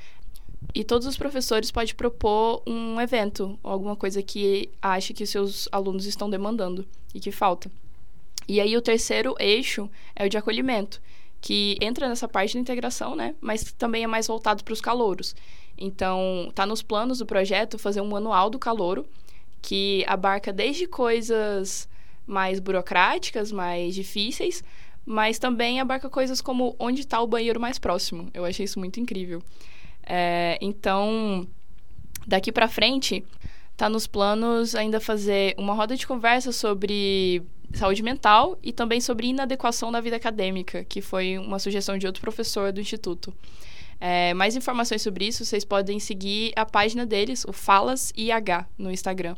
E 0.75 0.85
todos 0.85 1.07
os 1.07 1.17
professores 1.17 1.71
podem 1.71 1.95
propor 1.95 2.63
um 2.67 3.01
evento, 3.01 3.59
ou 3.63 3.73
alguma 3.73 3.97
coisa 3.97 4.23
que 4.23 4.69
ache 4.83 5.15
que 5.15 5.25
seus 5.25 5.71
alunos 5.73 6.05
estão 6.05 6.29
demandando 6.29 6.87
e 7.15 7.19
que 7.19 7.33
falta. 7.33 7.71
E 8.47 8.61
aí, 8.61 8.77
o 8.77 8.83
terceiro 8.83 9.35
eixo 9.39 9.89
é 10.15 10.27
o 10.27 10.29
de 10.29 10.37
acolhimento, 10.37 11.01
que 11.41 11.77
entra 11.81 12.09
nessa 12.09 12.29
parte 12.29 12.55
da 12.55 12.61
integração, 12.61 13.17
né? 13.17 13.35
Mas 13.41 13.73
também 13.73 14.05
é 14.05 14.07
mais 14.07 14.27
voltado 14.27 14.63
para 14.63 14.73
os 14.73 14.81
calouros. 14.81 15.35
Então, 15.79 16.47
está 16.51 16.67
nos 16.67 16.83
planos 16.83 17.19
do 17.19 17.27
projeto 17.27 17.79
fazer 17.79 18.01
um 18.01 18.09
manual 18.09 18.51
do 18.51 18.59
calouro, 18.59 19.07
que 19.63 20.05
abarca 20.07 20.53
desde 20.53 20.87
coisas 20.87 21.89
mais 22.27 22.61
burocráticas, 22.61 23.51
mais 23.51 23.95
difíceis, 23.95 24.63
mas 25.07 25.39
também 25.39 25.81
abarca 25.81 26.09
coisas 26.11 26.41
como 26.41 26.77
onde 26.79 27.01
está 27.01 27.21
o 27.21 27.27
banheiro 27.27 27.59
mais 27.59 27.79
próximo. 27.79 28.29
Eu 28.35 28.45
achei 28.45 28.65
isso 28.65 28.79
muito 28.79 29.01
incrível. 29.01 29.43
É, 30.03 30.59
então, 30.61 31.47
daqui 32.27 32.53
para 32.53 32.69
frente, 32.69 33.25
está 33.73 33.89
nos 33.89 34.07
planos 34.07 34.75
ainda 34.75 35.01
fazer 35.01 35.55
uma 35.57 35.73
roda 35.73 35.97
de 35.97 36.07
conversa 36.07 36.53
sobre 36.53 37.43
saúde 37.73 38.03
mental 38.03 38.59
e 38.63 38.73
também 38.73 39.01
sobre 39.01 39.29
inadequação 39.29 39.93
da 39.93 40.01
vida 40.01 40.17
acadêmica, 40.17 40.85
que 40.85 41.01
foi 41.01 41.39
uma 41.39 41.59
sugestão 41.59 41.97
de 41.97 42.07
outro 42.07 42.21
professor 42.21 42.73
do 42.73 42.81
Instituto. 42.81 43.33
É, 44.01 44.33
mais 44.33 44.57
informações 44.57 45.03
sobre 45.03 45.27
isso, 45.27 45.45
vocês 45.45 45.65
podem 45.65 46.01
seguir 46.01 46.53
a 46.57 46.65
página 46.65 47.05
deles, 47.05 47.45
o 47.45 47.53
Falas 47.53 48.13
IH, 48.17 48.67
no 48.79 48.91
Instagram. 48.91 49.37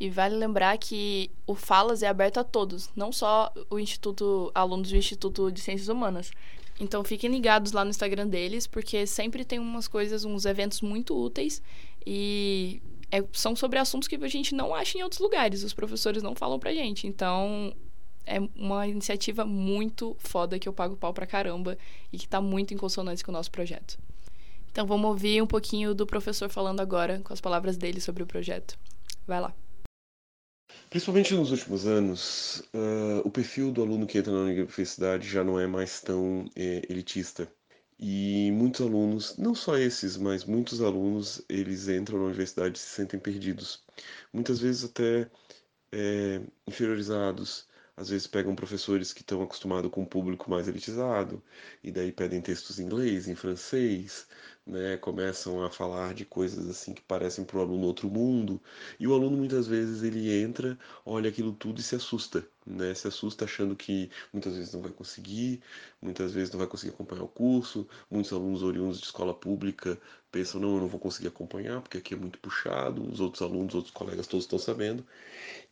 E 0.00 0.10
vale 0.10 0.34
lembrar 0.34 0.76
que 0.76 1.30
o 1.46 1.54
Falas 1.54 2.02
é 2.02 2.08
aberto 2.08 2.38
a 2.38 2.44
todos, 2.44 2.90
não 2.96 3.12
só 3.12 3.52
o 3.70 3.78
Instituto, 3.78 4.50
alunos 4.52 4.90
do 4.90 4.96
Instituto 4.96 5.52
de 5.52 5.60
Ciências 5.60 5.88
Humanas. 5.88 6.32
Então 6.80 7.04
fiquem 7.04 7.30
ligados 7.30 7.70
lá 7.70 7.84
no 7.84 7.90
Instagram 7.90 8.26
deles, 8.26 8.66
porque 8.66 9.06
sempre 9.06 9.44
tem 9.44 9.60
umas 9.60 9.86
coisas, 9.86 10.24
uns 10.24 10.44
eventos 10.44 10.80
muito 10.80 11.16
úteis 11.16 11.62
e 12.04 12.82
é, 13.14 13.24
são 13.32 13.54
sobre 13.54 13.78
assuntos 13.78 14.08
que 14.08 14.16
a 14.16 14.28
gente 14.28 14.56
não 14.56 14.74
acha 14.74 14.98
em 14.98 15.02
outros 15.04 15.20
lugares, 15.20 15.62
os 15.62 15.72
professores 15.72 16.20
não 16.20 16.34
falam 16.34 16.58
pra 16.58 16.74
gente. 16.74 17.06
Então 17.06 17.72
é 18.26 18.40
uma 18.56 18.88
iniciativa 18.88 19.44
muito 19.44 20.16
foda 20.18 20.58
que 20.58 20.68
eu 20.68 20.72
pago 20.72 20.96
pau 20.96 21.14
pra 21.14 21.24
caramba 21.24 21.78
e 22.12 22.18
que 22.18 22.26
tá 22.26 22.40
muito 22.40 22.74
em 22.74 22.76
consonância 22.76 23.24
com 23.24 23.30
o 23.30 23.34
nosso 23.34 23.52
projeto. 23.52 23.96
Então 24.68 24.84
vamos 24.84 25.06
ouvir 25.06 25.40
um 25.40 25.46
pouquinho 25.46 25.94
do 25.94 26.04
professor 26.04 26.48
falando 26.48 26.80
agora 26.80 27.20
com 27.22 27.32
as 27.32 27.40
palavras 27.40 27.76
dele 27.76 28.00
sobre 28.00 28.24
o 28.24 28.26
projeto. 28.26 28.76
Vai 29.24 29.40
lá. 29.40 29.54
Principalmente 30.90 31.34
nos 31.34 31.52
últimos 31.52 31.86
anos, 31.86 32.64
uh, 32.74 33.20
o 33.24 33.30
perfil 33.30 33.70
do 33.70 33.80
aluno 33.80 34.08
que 34.08 34.18
entra 34.18 34.32
na 34.32 34.40
universidade 34.40 35.28
já 35.28 35.44
não 35.44 35.60
é 35.60 35.68
mais 35.68 36.00
tão 36.00 36.50
é, 36.56 36.82
elitista. 36.90 37.48
E 38.06 38.50
muitos 38.52 38.82
alunos, 38.82 39.34
não 39.38 39.54
só 39.54 39.78
esses, 39.78 40.18
mas 40.18 40.44
muitos 40.44 40.82
alunos, 40.82 41.42
eles 41.48 41.88
entram 41.88 42.18
na 42.18 42.26
universidade 42.26 42.76
e 42.76 42.80
se 42.80 42.88
sentem 42.88 43.18
perdidos. 43.18 43.82
Muitas 44.30 44.60
vezes 44.60 44.84
até 44.84 45.30
é, 45.90 46.42
inferiorizados, 46.66 47.66
às 47.96 48.08
vezes 48.08 48.26
pegam 48.26 48.54
professores 48.54 49.12
que 49.12 49.20
estão 49.20 49.42
acostumados 49.42 49.90
com 49.90 50.02
um 50.02 50.06
público 50.06 50.50
mais 50.50 50.66
elitizado 50.66 51.42
e 51.82 51.92
daí 51.92 52.10
pedem 52.10 52.40
textos 52.40 52.78
em 52.78 52.84
inglês, 52.84 53.28
em 53.28 53.34
francês, 53.34 54.26
né? 54.66 54.96
Começam 54.96 55.62
a 55.62 55.70
falar 55.70 56.14
de 56.14 56.24
coisas 56.24 56.68
assim 56.68 56.92
que 56.92 57.02
parecem 57.02 57.44
para 57.44 57.58
o 57.58 57.60
aluno 57.60 57.86
outro 57.86 58.10
mundo 58.10 58.60
e 58.98 59.06
o 59.06 59.14
aluno 59.14 59.36
muitas 59.36 59.66
vezes 59.66 60.02
ele 60.02 60.32
entra, 60.32 60.78
olha 61.04 61.28
aquilo 61.30 61.52
tudo 61.52 61.80
e 61.80 61.82
se 61.82 61.94
assusta, 61.94 62.46
né? 62.66 62.94
Se 62.94 63.06
assusta 63.06 63.44
achando 63.44 63.76
que 63.76 64.10
muitas 64.32 64.54
vezes 64.56 64.72
não 64.72 64.82
vai 64.82 64.90
conseguir, 64.90 65.62
muitas 66.02 66.32
vezes 66.32 66.50
não 66.50 66.58
vai 66.58 66.66
conseguir 66.66 66.94
acompanhar 66.94 67.22
o 67.22 67.28
curso. 67.28 67.86
Muitos 68.10 68.32
alunos 68.32 68.62
oriundos 68.62 68.98
de 68.98 69.06
escola 69.06 69.34
pública 69.34 69.98
pensam 70.32 70.60
não, 70.60 70.74
eu 70.74 70.80
não 70.80 70.88
vou 70.88 70.98
conseguir 71.00 71.28
acompanhar 71.28 71.80
porque 71.80 71.98
aqui 71.98 72.14
é 72.14 72.16
muito 72.16 72.38
puxado. 72.40 73.06
Os 73.08 73.20
outros 73.20 73.42
alunos, 73.42 73.74
outros 73.74 73.92
colegas 73.94 74.26
todos 74.26 74.44
estão 74.44 74.58
sabendo 74.58 75.04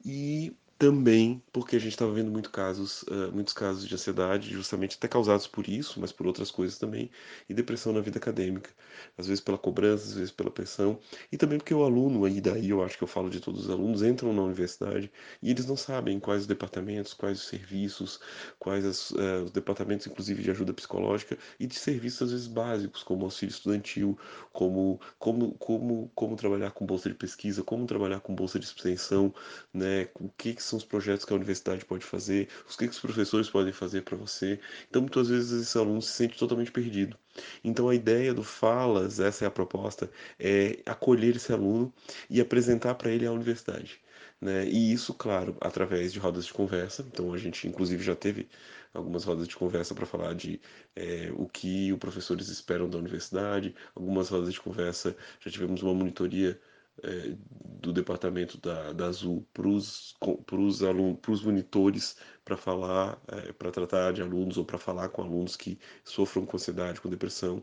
e 0.04 0.54
também 0.82 1.40
porque 1.52 1.76
a 1.76 1.78
gente 1.78 1.92
estava 1.92 2.12
vendo 2.12 2.28
muito 2.28 2.50
casos, 2.50 3.04
uh, 3.04 3.30
muitos 3.32 3.54
casos 3.54 3.86
de 3.86 3.94
ansiedade, 3.94 4.50
justamente 4.50 4.96
até 4.96 5.06
causados 5.06 5.46
por 5.46 5.68
isso, 5.68 6.00
mas 6.00 6.10
por 6.10 6.26
outras 6.26 6.50
coisas 6.50 6.76
também, 6.76 7.08
e 7.48 7.54
depressão 7.54 7.92
na 7.92 8.00
vida 8.00 8.18
acadêmica, 8.18 8.68
às 9.16 9.28
vezes 9.28 9.40
pela 9.40 9.56
cobrança, 9.56 10.08
às 10.08 10.14
vezes 10.14 10.32
pela 10.32 10.50
pressão, 10.50 10.98
e 11.30 11.36
também 11.36 11.58
porque 11.58 11.72
o 11.72 11.84
aluno, 11.84 12.24
aí 12.24 12.40
daí 12.40 12.70
eu 12.70 12.82
acho 12.82 12.98
que 12.98 13.04
eu 13.04 13.08
falo 13.08 13.30
de 13.30 13.38
todos 13.38 13.66
os 13.66 13.70
alunos, 13.70 14.02
entram 14.02 14.32
na 14.32 14.42
universidade 14.42 15.08
e 15.40 15.52
eles 15.52 15.66
não 15.66 15.76
sabem 15.76 16.18
quais 16.18 16.40
os 16.40 16.46
departamentos, 16.48 17.14
quais 17.14 17.38
os 17.38 17.46
serviços, 17.46 18.18
quais 18.58 18.84
as, 18.84 19.12
uh, 19.12 19.44
os 19.44 19.52
departamentos, 19.52 20.08
inclusive 20.08 20.42
de 20.42 20.50
ajuda 20.50 20.74
psicológica 20.74 21.38
e 21.60 21.66
de 21.68 21.76
serviços 21.76 22.22
às 22.22 22.30
vezes 22.32 22.46
básicos, 22.48 23.04
como 23.04 23.24
auxílio 23.24 23.52
estudantil, 23.52 24.18
como, 24.52 25.00
como, 25.16 25.52
como, 25.58 26.10
como 26.12 26.34
trabalhar 26.34 26.72
com 26.72 26.84
bolsa 26.84 27.08
de 27.08 27.14
pesquisa, 27.14 27.62
como 27.62 27.86
trabalhar 27.86 28.18
com 28.18 28.34
bolsa 28.34 28.58
de 28.58 28.64
extensão, 28.64 29.32
né, 29.72 30.08
o 30.18 30.28
que, 30.28 30.54
que 30.54 30.71
são 30.72 30.78
os 30.78 30.84
projetos 30.84 31.24
que 31.24 31.32
a 31.32 31.36
universidade 31.36 31.84
pode 31.84 32.04
fazer, 32.04 32.48
os 32.68 32.76
que, 32.76 32.86
que 32.86 32.92
os 32.92 32.98
professores 32.98 33.48
podem 33.50 33.72
fazer 33.72 34.02
para 34.02 34.16
você. 34.16 34.58
Então, 34.88 35.02
muitas 35.02 35.28
vezes, 35.28 35.68
esse 35.68 35.78
aluno 35.78 36.00
se 36.00 36.12
sente 36.12 36.38
totalmente 36.38 36.72
perdido. 36.72 37.16
Então, 37.62 37.88
a 37.88 37.94
ideia 37.94 38.32
do 38.32 38.42
Falas, 38.42 39.20
essa 39.20 39.44
é 39.44 39.48
a 39.48 39.50
proposta, 39.50 40.10
é 40.38 40.78
acolher 40.86 41.36
esse 41.36 41.52
aluno 41.52 41.92
e 42.30 42.40
apresentar 42.40 42.94
para 42.94 43.10
ele 43.10 43.26
a 43.26 43.32
universidade. 43.32 44.00
Né? 44.40 44.66
E 44.66 44.92
isso, 44.92 45.14
claro, 45.14 45.56
através 45.60 46.12
de 46.12 46.18
rodas 46.18 46.46
de 46.46 46.52
conversa. 46.52 47.04
Então, 47.06 47.32
a 47.32 47.38
gente, 47.38 47.68
inclusive, 47.68 48.02
já 48.02 48.16
teve 48.16 48.48
algumas 48.94 49.24
rodas 49.24 49.46
de 49.46 49.56
conversa 49.56 49.94
para 49.94 50.06
falar 50.06 50.34
de 50.34 50.60
é, 50.96 51.30
o 51.34 51.46
que 51.46 51.92
os 51.92 51.98
professores 51.98 52.48
esperam 52.48 52.88
da 52.88 52.98
universidade, 52.98 53.74
algumas 53.94 54.28
rodas 54.28 54.52
de 54.52 54.60
conversa, 54.60 55.16
já 55.40 55.50
tivemos 55.50 55.82
uma 55.82 55.94
monitoria 55.94 56.58
é, 57.02 57.34
do 57.80 57.92
departamento 57.92 58.58
da, 58.58 58.92
da 58.92 59.06
Azul 59.06 59.46
para 59.52 59.66
os 59.66 60.82
alunos, 60.82 61.18
para 61.20 61.32
os 61.32 61.42
monitores, 61.42 62.16
para 62.44 62.56
falar, 62.56 63.20
é, 63.28 63.52
para 63.52 63.70
tratar 63.70 64.12
de 64.12 64.22
alunos 64.22 64.56
ou 64.56 64.64
para 64.64 64.78
falar 64.78 65.08
com 65.08 65.22
alunos 65.22 65.56
que 65.56 65.78
sofram 66.04 66.46
com 66.46 66.56
ansiedade, 66.56 67.00
com 67.00 67.08
depressão. 67.08 67.62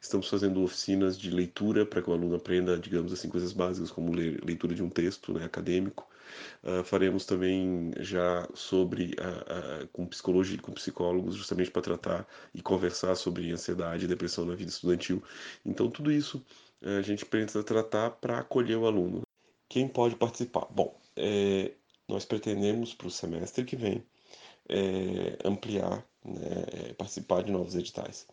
Estamos 0.00 0.28
fazendo 0.28 0.62
oficinas 0.62 1.18
de 1.18 1.30
leitura 1.30 1.84
para 1.84 2.00
que 2.00 2.08
o 2.08 2.12
aluno 2.12 2.36
aprenda, 2.36 2.78
digamos 2.78 3.12
assim, 3.12 3.28
coisas 3.28 3.52
básicas 3.52 3.90
como 3.90 4.12
ler, 4.12 4.42
leitura 4.44 4.74
de 4.74 4.82
um 4.82 4.88
texto 4.88 5.32
né, 5.32 5.44
acadêmico. 5.44 6.08
Uh, 6.62 6.84
faremos 6.84 7.24
também 7.24 7.90
já 8.00 8.46
sobre 8.54 9.14
uh, 9.18 9.84
uh, 9.84 9.88
com 9.88 10.06
psicologia, 10.06 10.58
com 10.58 10.72
psicólogos, 10.72 11.34
justamente 11.34 11.70
para 11.70 11.82
tratar 11.82 12.28
e 12.54 12.60
conversar 12.60 13.14
sobre 13.14 13.50
ansiedade 13.50 14.04
e 14.04 14.08
depressão 14.08 14.44
na 14.44 14.54
vida 14.54 14.70
estudantil. 14.70 15.22
Então 15.64 15.90
tudo 15.90 16.12
isso 16.12 16.44
a 16.82 17.02
gente 17.02 17.24
precisa 17.24 17.62
tratar 17.62 18.10
para 18.12 18.38
acolher 18.38 18.76
o 18.76 18.86
aluno. 18.86 19.22
Quem 19.68 19.88
pode 19.88 20.16
participar? 20.16 20.66
Bom, 20.70 20.98
é, 21.16 21.72
nós 22.08 22.24
pretendemos 22.24 22.94
para 22.94 23.08
o 23.08 23.10
semestre 23.10 23.64
que 23.64 23.76
vem 23.76 24.02
é, 24.68 25.38
ampliar, 25.44 26.06
né, 26.24 26.94
participar 26.96 27.42
de 27.42 27.52
novos 27.52 27.74
editais 27.74 28.26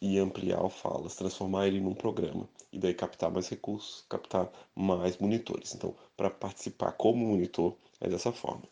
e 0.00 0.18
ampliar 0.18 0.64
o 0.64 0.68
Falas, 0.68 1.14
transformar 1.14 1.68
ele 1.68 1.80
num 1.80 1.94
programa 1.94 2.48
e 2.72 2.78
daí 2.78 2.92
captar 2.92 3.30
mais 3.30 3.48
recursos, 3.48 4.04
captar 4.08 4.50
mais 4.74 5.16
monitores. 5.18 5.74
Então, 5.74 5.94
para 6.16 6.28
participar 6.28 6.92
como 6.92 7.24
monitor 7.24 7.76
é 8.00 8.08
dessa 8.08 8.32
forma. 8.32 8.64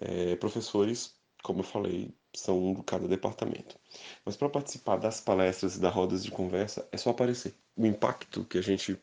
É, 0.00 0.34
professores, 0.36 1.14
como 1.44 1.60
eu 1.60 1.64
falei, 1.64 2.12
são 2.34 2.62
um 2.62 2.74
de 2.74 2.82
cada 2.82 3.08
departamento. 3.08 3.78
Mas 4.24 4.36
para 4.36 4.48
participar 4.48 4.96
das 4.96 5.20
palestras 5.20 5.76
e 5.76 5.80
das 5.80 5.92
rodas 5.92 6.24
de 6.24 6.30
conversa 6.30 6.86
é 6.92 6.96
só 6.96 7.10
aparecer. 7.10 7.54
O 7.76 7.86
impacto 7.86 8.44
que 8.44 8.58
a 8.58 8.62
gente 8.62 8.98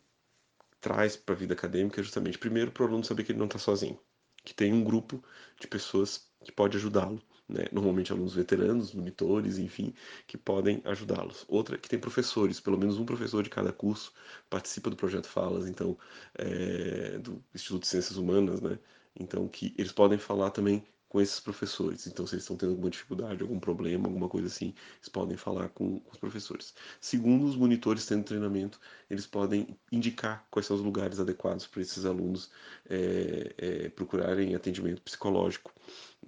traz 0.80 1.16
para 1.16 1.36
a 1.36 1.38
vida 1.38 1.54
acadêmica 1.54 2.02
é 2.02 2.04
justamente, 2.04 2.38
primeiro, 2.38 2.72
para 2.72 2.84
o 2.84 2.88
aluno 2.88 3.04
saber 3.04 3.24
que 3.24 3.32
ele 3.32 3.40
não 3.40 3.46
está 3.46 3.60
sozinho, 3.60 4.00
que 4.44 4.54
tem 4.54 4.74
um 4.74 4.84
grupo 4.84 5.24
de 5.60 5.68
pessoas 5.68 6.28
que 6.44 6.52
pode 6.52 6.76
ajudá-lo, 6.78 7.22
né? 7.48 7.66
normalmente 7.72 8.12
alunos 8.12 8.34
veteranos, 8.34 8.94
monitores, 8.94 9.60
enfim, 9.60 9.94
que 10.26 10.38
podem 10.38 10.82
ajudá-los. 10.86 11.46
Outra, 11.48 11.78
que 11.78 11.88
tem 11.88 12.00
professores, 12.00 12.60
pelo 12.60 12.78
menos 12.78 12.98
um 12.98 13.06
professor 13.06 13.44
de 13.44 13.50
cada 13.50 13.72
curso 13.72 14.12
participa 14.50 14.90
do 14.90 14.96
projeto 14.96 15.28
Falas, 15.28 15.68
então, 15.68 15.98
é, 16.36 17.20
do 17.20 17.44
Instituto 17.54 17.84
de 17.84 17.88
Ciências 17.88 18.18
Humanas, 18.18 18.62
né? 18.62 18.80
Então, 19.20 19.48
que 19.48 19.76
eles 19.78 19.92
podem 19.92 20.18
falar 20.18 20.52
também 20.52 20.84
com 21.12 21.20
esses 21.20 21.42
professores. 21.42 22.08
Então, 22.08 22.26
se 22.26 22.36
eles 22.36 22.44
estão 22.46 22.56
tendo 22.56 22.70
alguma 22.70 22.90
dificuldade, 22.90 23.42
algum 23.42 23.60
problema, 23.60 24.08
alguma 24.08 24.30
coisa 24.30 24.48
assim, 24.48 24.74
eles 24.96 25.10
podem 25.10 25.36
falar 25.36 25.68
com, 25.68 26.02
os 26.10 26.18
professores. 26.18 26.74
Segundo 27.02 27.46
os 27.46 27.58
monitores 27.58 28.06
tendo 28.06 28.24
treinamento, 28.24 28.80
eles 29.10 29.28
podem 29.28 29.78
indicar 29.92 30.48
quais 30.50 30.66
são 30.66 30.78
os 30.78 30.82
lugares 30.82 31.20
adequados 31.20 31.68
para 31.68 31.82
esses 31.82 32.06
alunos 32.06 32.50
é, 32.90 33.54
é, 33.58 33.90
procurarem 33.90 34.56
atendimento 34.56 35.02
psicológico 35.02 35.74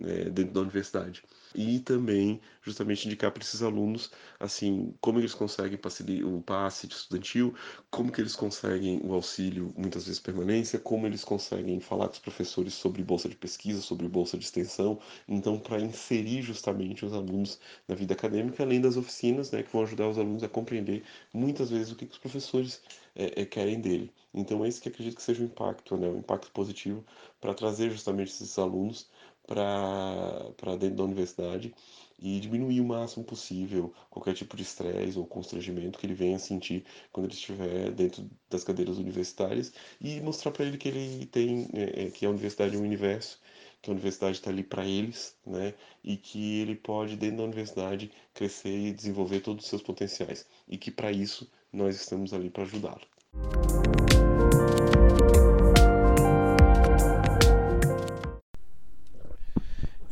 é, 0.01 0.29
dentro 0.29 0.53
da 0.53 0.59
universidade. 0.59 1.23
E 1.55 1.79
também, 1.79 2.41
justamente, 2.61 3.05
indicar 3.07 3.31
para 3.31 3.43
esses 3.43 3.61
alunos, 3.61 4.11
assim, 4.39 4.93
como 5.01 5.19
eles 5.19 5.33
conseguem 5.33 5.79
o 6.23 6.41
passe 6.41 6.87
estudantil, 6.87 7.53
como 7.89 8.11
que 8.11 8.21
eles 8.21 8.35
conseguem 8.35 8.99
o 9.03 9.13
auxílio, 9.13 9.73
muitas 9.77 10.05
vezes 10.05 10.19
permanência, 10.19 10.79
como 10.79 11.05
eles 11.07 11.23
conseguem 11.23 11.79
falar 11.79 12.07
com 12.07 12.13
os 12.13 12.19
professores 12.19 12.73
sobre 12.73 13.03
bolsa 13.03 13.29
de 13.29 13.35
pesquisa, 13.35 13.81
sobre 13.81 14.07
bolsa 14.07 14.37
de 14.37 14.45
extensão. 14.45 14.99
Então, 15.27 15.59
para 15.59 15.79
inserir 15.79 16.41
justamente 16.41 17.05
os 17.05 17.13
alunos 17.13 17.59
na 17.87 17.95
vida 17.95 18.13
acadêmica, 18.13 18.63
além 18.63 18.81
das 18.81 18.97
oficinas, 18.97 19.51
né, 19.51 19.63
que 19.63 19.71
vão 19.71 19.83
ajudar 19.83 20.07
os 20.09 20.17
alunos 20.17 20.43
a 20.43 20.49
compreender 20.49 21.03
muitas 21.33 21.69
vezes 21.69 21.91
o 21.91 21.95
que, 21.95 22.05
que 22.05 22.13
os 22.13 22.17
professores 22.17 22.81
é, 23.15 23.41
é, 23.41 23.45
querem 23.45 23.79
dele. 23.79 24.11
Então, 24.33 24.63
é 24.65 24.67
isso 24.67 24.81
que 24.81 24.89
acredito 24.89 25.15
que 25.15 25.23
seja 25.23 25.41
o 25.41 25.45
impacto, 25.45 25.95
né, 25.97 26.07
o 26.07 26.17
impacto 26.17 26.51
positivo 26.51 27.03
para 27.39 27.53
trazer 27.53 27.89
justamente 27.91 28.29
esses 28.31 28.57
alunos 28.57 29.09
para 29.45 30.75
dentro 30.77 30.97
da 30.97 31.03
universidade 31.03 31.73
e 32.19 32.39
diminuir 32.39 32.79
o 32.79 32.85
máximo 32.85 33.25
possível 33.25 33.93
qualquer 34.09 34.33
tipo 34.33 34.55
de 34.55 34.63
estresse 34.63 35.17
ou 35.17 35.25
constrangimento 35.25 35.99
que 35.99 36.05
ele 36.05 36.13
venha 36.13 36.39
sentir 36.39 36.85
quando 37.11 37.25
ele 37.25 37.33
estiver 37.33 37.91
dentro 37.91 38.29
das 38.49 38.63
cadeiras 38.63 38.97
universitárias 38.97 39.73
e 39.99 40.21
mostrar 40.21 40.51
para 40.51 40.65
ele 40.65 40.77
que 40.77 40.87
ele 40.87 41.25
tem 41.25 41.67
é, 41.73 42.05
é, 42.05 42.09
que 42.09 42.25
a 42.25 42.29
universidade 42.29 42.75
é 42.75 42.79
um 42.79 42.83
universo 42.83 43.39
que 43.81 43.89
a 43.89 43.93
universidade 43.93 44.37
está 44.37 44.49
ali 44.49 44.63
para 44.63 44.85
eles, 44.85 45.35
né? 45.45 45.73
E 46.01 46.15
que 46.15 46.61
ele 46.61 46.73
pode 46.73 47.17
dentro 47.17 47.37
da 47.37 47.43
universidade 47.43 48.09
crescer 48.33 48.69
e 48.69 48.93
desenvolver 48.93 49.41
todos 49.41 49.65
os 49.65 49.69
seus 49.69 49.81
potenciais 49.81 50.47
e 50.69 50.77
que 50.77 50.89
para 50.89 51.11
isso 51.11 51.51
nós 51.71 51.93
estamos 51.97 52.33
ali 52.33 52.49
para 52.49 52.63
ajudá-lo. 52.63 53.01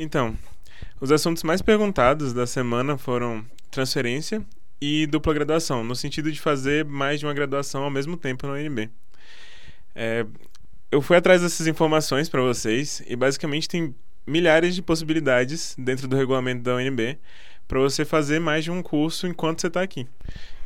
Então, 0.02 0.36
os 1.00 1.12
assuntos 1.12 1.44
mais 1.44 1.62
perguntados 1.62 2.34
da 2.34 2.48
semana 2.48 2.98
foram 2.98 3.46
transferência 3.70 4.44
e 4.82 5.06
dupla 5.06 5.32
graduação, 5.32 5.84
no 5.84 5.96
sentido 5.96 6.32
de 6.32 6.42
fazer 6.42 6.84
mais 6.84 7.20
de 7.20 7.28
uma 7.28 7.36
graduação 7.36 7.84
ao 7.84 7.92
mesmo 7.92 8.18
tempo 8.18 8.48
na 8.48 8.54
UNB. 8.54 8.90
É, 9.94 10.26
eu 10.92 11.04
fui 11.04 11.16
atrás 11.16 11.44
dessas 11.44 11.68
informações 11.68 12.28
para 12.28 12.42
vocês 12.42 13.04
e 13.06 13.16
basicamente 13.16 13.70
tem 13.70 13.94
milhares 14.26 14.74
de 14.74 14.82
possibilidades 14.82 15.76
dentro 15.78 16.08
do 16.08 16.16
regulamento 16.16 16.64
da 16.64 16.78
UNB 16.78 17.20
para 17.68 17.80
você 17.80 18.04
fazer 18.04 18.40
mais 18.40 18.64
de 18.64 18.72
um 18.72 18.82
curso 18.82 19.28
enquanto 19.28 19.62
você 19.62 19.68
está 19.68 19.84
aqui. 19.84 20.08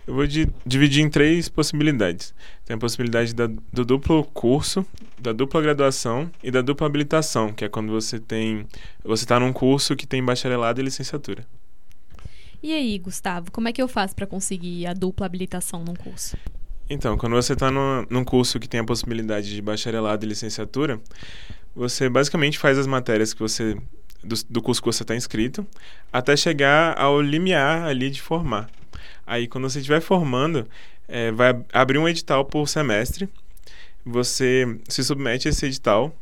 Eu 0.08 0.14
vou 0.14 0.28
de, 0.28 0.48
dividir 0.66 1.04
em 1.04 1.10
três 1.10 1.50
possibilidades. 1.50 2.34
Tem 2.64 2.76
a 2.76 2.80
possibilidade 2.80 3.34
da, 3.34 3.48
do 3.48 3.84
duplo 3.84 4.24
curso, 4.26 4.86
da 5.18 5.32
dupla 5.32 5.62
graduação 5.62 6.30
e 6.44 6.52
da 6.52 6.62
dupla 6.62 6.86
habilitação, 6.86 7.52
que 7.52 7.66
é 7.66 7.70
quando 7.70 7.92
você 7.92 8.20
tem 8.20 8.68
você 9.04 9.24
está 9.24 9.40
num 9.40 9.52
curso 9.52 9.96
que 9.96 10.06
tem 10.06 10.24
bacharelado 10.24 10.80
e 10.80 10.84
licenciatura. 10.84 11.46
E 12.62 12.74
aí, 12.74 12.98
Gustavo, 13.00 13.52
como 13.52 13.68
é 13.68 13.74
que 13.74 13.82
eu 13.82 13.88
faço 13.88 14.16
para 14.16 14.26
conseguir 14.26 14.88
a 14.88 14.94
dupla 14.94 15.26
habilitação 15.26 15.84
num 15.84 15.96
curso? 15.96 16.38
Então, 16.90 17.18
quando 17.18 17.34
você 17.34 17.54
está 17.54 17.72
num 17.72 18.24
curso 18.24 18.60
que 18.60 18.68
tem 18.68 18.80
a 18.80 18.84
possibilidade 18.84 19.54
de 19.54 19.62
bacharelado 19.62 20.26
e 20.26 20.30
licenciatura, 20.30 21.00
você 21.76 22.08
basicamente 22.08 22.60
faz 22.60 22.78
as 22.78 22.86
matérias 22.86 23.34
que 23.34 23.40
você 23.40 23.76
do, 24.26 24.36
do 24.50 24.62
curso 24.62 24.82
que 24.82 24.88
você 24.88 25.04
está 25.04 25.16
inscrito, 25.16 25.66
até 26.12 26.36
chegar 26.36 26.98
ao 26.98 27.22
limiar 27.22 27.84
ali 27.84 28.10
de 28.10 28.22
formar. 28.22 28.70
Aí, 29.26 29.48
quando 29.48 29.70
você 29.70 29.80
estiver 29.80 30.02
formando, 30.02 30.68
é, 31.08 31.32
vai 31.32 31.60
abrir 31.74 31.98
um 31.98 32.08
edital 32.08 32.46
por 32.46 32.68
semestre, 32.68 33.28
você 34.06 34.80
se 34.88 35.04
submete 35.04 35.48
a 35.48 35.52
esse 35.52 35.66
edital 35.66 36.16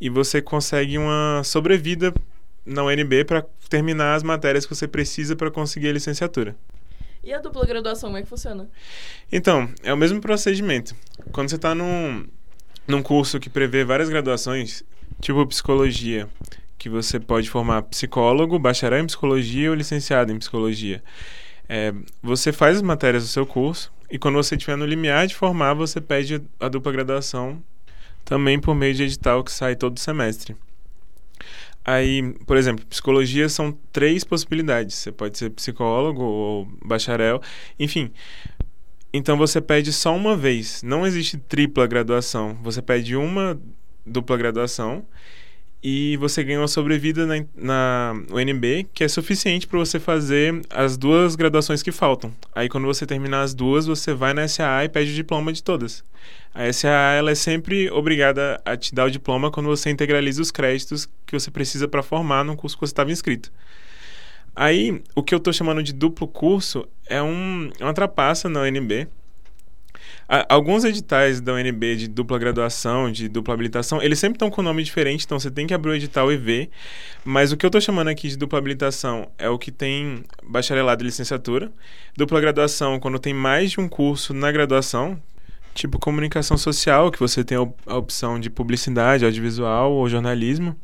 e 0.00 0.08
você 0.08 0.42
consegue 0.42 0.98
uma 0.98 1.42
sobrevida 1.44 2.12
na 2.64 2.84
UNB 2.84 3.24
para 3.24 3.44
terminar 3.68 4.14
as 4.14 4.22
matérias 4.22 4.66
que 4.66 4.74
você 4.74 4.88
precisa 4.88 5.36
para 5.36 5.50
conseguir 5.50 5.88
a 5.88 5.92
licenciatura. 5.92 6.56
E 7.22 7.32
a 7.32 7.38
dupla 7.38 7.66
graduação, 7.66 8.08
como 8.08 8.18
é 8.18 8.22
que 8.22 8.28
funciona? 8.28 8.68
Então, 9.30 9.68
é 9.82 9.92
o 9.92 9.96
mesmo 9.96 10.20
procedimento. 10.20 10.94
Quando 11.32 11.48
você 11.48 11.56
está 11.56 11.74
num, 11.74 12.26
num 12.86 13.02
curso 13.02 13.38
que 13.40 13.50
prevê 13.50 13.84
várias 13.84 14.08
graduações, 14.08 14.84
tipo 15.20 15.44
psicologia, 15.46 16.28
que 16.78 16.88
você 16.88 17.18
pode 17.18 17.50
formar 17.50 17.82
psicólogo, 17.82 18.58
bacharel 18.58 19.00
em 19.00 19.06
psicologia 19.06 19.68
ou 19.68 19.74
licenciado 19.74 20.32
em 20.32 20.38
psicologia. 20.38 21.02
É, 21.68 21.92
você 22.22 22.52
faz 22.52 22.76
as 22.76 22.82
matérias 22.82 23.24
do 23.24 23.28
seu 23.28 23.44
curso 23.44 23.92
e 24.10 24.18
quando 24.18 24.36
você 24.36 24.54
estiver 24.54 24.76
no 24.76 24.86
limiar 24.86 25.26
de 25.26 25.34
formar, 25.34 25.74
você 25.74 26.00
pede 26.00 26.42
a 26.58 26.68
dupla 26.68 26.90
graduação 26.90 27.62
também 28.24 28.58
por 28.58 28.74
meio 28.74 28.94
de 28.94 29.02
edital 29.04 29.44
que 29.44 29.52
sai 29.52 29.76
todo 29.76 29.98
semestre. 30.00 30.56
Aí, 31.84 32.34
por 32.46 32.56
exemplo, 32.56 32.84
psicologia 32.86 33.48
são 33.48 33.72
três 33.92 34.22
possibilidades. 34.22 34.96
Você 34.96 35.10
pode 35.10 35.38
ser 35.38 35.50
psicólogo 35.50 36.22
ou 36.22 36.68
bacharel, 36.84 37.40
enfim. 37.78 38.10
Então 39.12 39.38
você 39.38 39.60
pede 39.60 39.92
só 39.92 40.14
uma 40.14 40.36
vez. 40.36 40.82
Não 40.82 41.06
existe 41.06 41.38
tripla 41.38 41.86
graduação. 41.86 42.58
Você 42.62 42.82
pede 42.82 43.16
uma 43.16 43.58
dupla 44.04 44.36
graduação 44.36 45.06
e 45.82 46.16
você 46.16 46.42
ganha 46.42 46.60
uma 46.60 46.68
sobrevida 46.68 47.24
na, 47.24 47.44
na 47.54 48.14
UNB 48.30 48.88
que 48.92 49.04
é 49.04 49.08
suficiente 49.08 49.66
para 49.66 49.78
você 49.78 50.00
fazer 50.00 50.60
as 50.70 50.96
duas 50.96 51.36
graduações 51.36 51.82
que 51.82 51.92
faltam. 51.92 52.32
Aí 52.54 52.68
quando 52.68 52.86
você 52.86 53.06
terminar 53.06 53.42
as 53.42 53.54
duas, 53.54 53.86
você 53.86 54.12
vai 54.12 54.34
na 54.34 54.48
SAA 54.48 54.84
e 54.84 54.88
pede 54.88 55.12
o 55.12 55.14
diploma 55.14 55.52
de 55.52 55.62
todas. 55.62 56.04
A 56.52 56.72
SAA 56.72 57.14
ela 57.14 57.30
é 57.30 57.34
sempre 57.34 57.90
obrigada 57.90 58.60
a 58.64 58.76
te 58.76 58.94
dar 58.94 59.04
o 59.04 59.10
diploma 59.10 59.50
quando 59.50 59.66
você 59.66 59.90
integraliza 59.90 60.42
os 60.42 60.50
créditos 60.50 61.08
que 61.24 61.38
você 61.38 61.50
precisa 61.50 61.86
para 61.86 62.02
formar 62.02 62.44
no 62.44 62.56
curso 62.56 62.76
que 62.76 62.80
você 62.80 62.92
estava 62.92 63.12
inscrito. 63.12 63.52
Aí, 64.56 65.00
o 65.14 65.22
que 65.22 65.32
eu 65.32 65.38
estou 65.38 65.52
chamando 65.52 65.84
de 65.84 65.92
duplo 65.92 66.26
curso 66.26 66.88
é, 67.06 67.22
um, 67.22 67.70
é 67.78 67.84
uma 67.84 67.94
trapaça 67.94 68.48
na 68.48 68.62
UNB, 68.62 69.06
alguns 70.48 70.84
editais 70.84 71.40
da 71.40 71.54
UNB 71.54 71.96
de 71.96 72.08
dupla 72.08 72.38
graduação, 72.38 73.10
de 73.10 73.28
dupla 73.28 73.54
habilitação, 73.54 74.02
eles 74.02 74.18
sempre 74.18 74.36
estão 74.36 74.50
com 74.50 74.60
nome 74.60 74.82
diferente, 74.82 75.24
então 75.24 75.40
você 75.40 75.50
tem 75.50 75.66
que 75.66 75.72
abrir 75.72 75.90
o 75.90 75.94
edital 75.94 76.30
e 76.30 76.36
ver. 76.36 76.68
Mas 77.24 77.50
o 77.50 77.56
que 77.56 77.64
eu 77.64 77.68
estou 77.68 77.80
chamando 77.80 78.08
aqui 78.08 78.28
de 78.28 78.36
dupla 78.36 78.58
habilitação 78.58 79.30
é 79.38 79.48
o 79.48 79.58
que 79.58 79.72
tem 79.72 80.22
bacharelado 80.44 81.02
e 81.02 81.06
licenciatura. 81.06 81.72
Dupla 82.14 82.40
graduação, 82.42 83.00
quando 83.00 83.18
tem 83.18 83.32
mais 83.32 83.70
de 83.70 83.80
um 83.80 83.88
curso 83.88 84.34
na 84.34 84.52
graduação, 84.52 85.18
tipo 85.74 85.98
comunicação 85.98 86.58
social, 86.58 87.10
que 87.10 87.18
você 87.18 87.42
tem 87.42 87.56
a 87.56 87.96
opção 87.96 88.38
de 88.38 88.50
publicidade, 88.50 89.24
audiovisual 89.24 89.92
ou 89.92 90.08
jornalismo. 90.08 90.76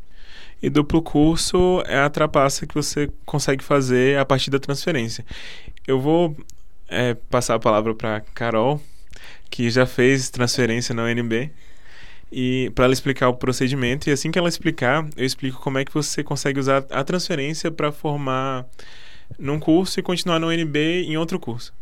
E 0.63 0.71
duplo 0.71 1.03
curso 1.03 1.83
é 1.87 1.99
a 1.99 2.09
trapaça 2.09 2.67
que 2.67 2.75
você 2.75 3.11
consegue 3.27 3.63
fazer 3.63 4.19
a 4.19 4.25
partir 4.25 4.51
da 4.51 4.59
transferência. 4.59 5.23
Eu 5.87 6.01
vou 6.01 6.35
é, 6.89 7.13
passar 7.29 7.57
a 7.57 7.59
palavra 7.59 7.95
para 7.95 8.21
Carol, 8.35 8.81
que 9.55 9.71
já 9.71 9.87
fez 9.87 10.31
transferência 10.31 10.93
na 10.93 11.05
UNB 11.05 11.49
e 12.33 12.73
para 12.75 12.87
ela 12.87 12.93
explicar 12.93 13.29
o 13.29 13.35
procedimento 13.35 14.09
e 14.09 14.13
assim 14.13 14.33
que 14.33 14.37
ela 14.37 14.49
explicar, 14.49 15.09
eu 15.17 15.25
explico 15.25 15.61
como 15.61 15.79
é 15.79 15.85
que 15.85 15.95
você 15.95 16.25
consegue 16.25 16.59
usar 16.59 16.85
a 16.91 17.05
transferência 17.05 17.71
para 17.71 17.93
formar 17.93 18.67
num 19.39 19.61
curso 19.61 20.01
e 20.01 20.03
continuar 20.03 20.41
na 20.41 20.49
UNB 20.49 21.05
em 21.05 21.17
outro 21.17 21.39
curso. 21.39 21.73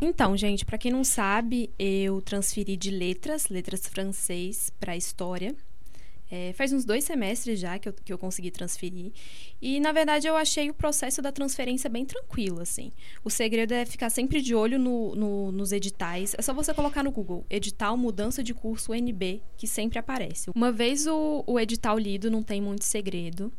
Então, 0.00 0.34
gente, 0.38 0.64
para 0.64 0.78
quem 0.78 0.90
não 0.90 1.04
sabe, 1.04 1.68
eu 1.78 2.22
transferi 2.22 2.78
de 2.78 2.90
letras, 2.90 3.50
letras 3.50 3.86
francês 3.86 4.72
para 4.80 4.96
história. 4.96 5.54
É, 6.30 6.52
faz 6.54 6.72
uns 6.72 6.84
dois 6.84 7.04
semestres 7.04 7.60
já 7.60 7.78
que 7.78 7.88
eu, 7.88 7.92
que 7.92 8.12
eu 8.12 8.18
consegui 8.18 8.50
transferir. 8.50 9.12
E, 9.60 9.78
na 9.80 9.92
verdade, 9.92 10.26
eu 10.26 10.36
achei 10.36 10.70
o 10.70 10.74
processo 10.74 11.20
da 11.20 11.30
transferência 11.30 11.88
bem 11.88 12.04
tranquilo, 12.04 12.60
assim. 12.60 12.92
O 13.22 13.30
segredo 13.30 13.72
é 13.72 13.84
ficar 13.84 14.10
sempre 14.10 14.40
de 14.40 14.54
olho 14.54 14.78
no, 14.78 15.14
no, 15.14 15.52
nos 15.52 15.72
editais. 15.72 16.34
É 16.36 16.42
só 16.42 16.52
você 16.52 16.72
colocar 16.72 17.02
no 17.02 17.10
Google, 17.10 17.44
edital 17.48 17.96
mudança 17.96 18.42
de 18.42 18.54
curso 18.54 18.92
UNB, 18.92 19.42
que 19.56 19.66
sempre 19.66 19.98
aparece. 19.98 20.50
Uma 20.54 20.72
vez 20.72 21.06
o, 21.06 21.44
o 21.46 21.60
edital 21.60 21.98
lido, 21.98 22.30
não 22.30 22.42
tem 22.42 22.60
muito 22.60 22.84
segredo 22.84 23.52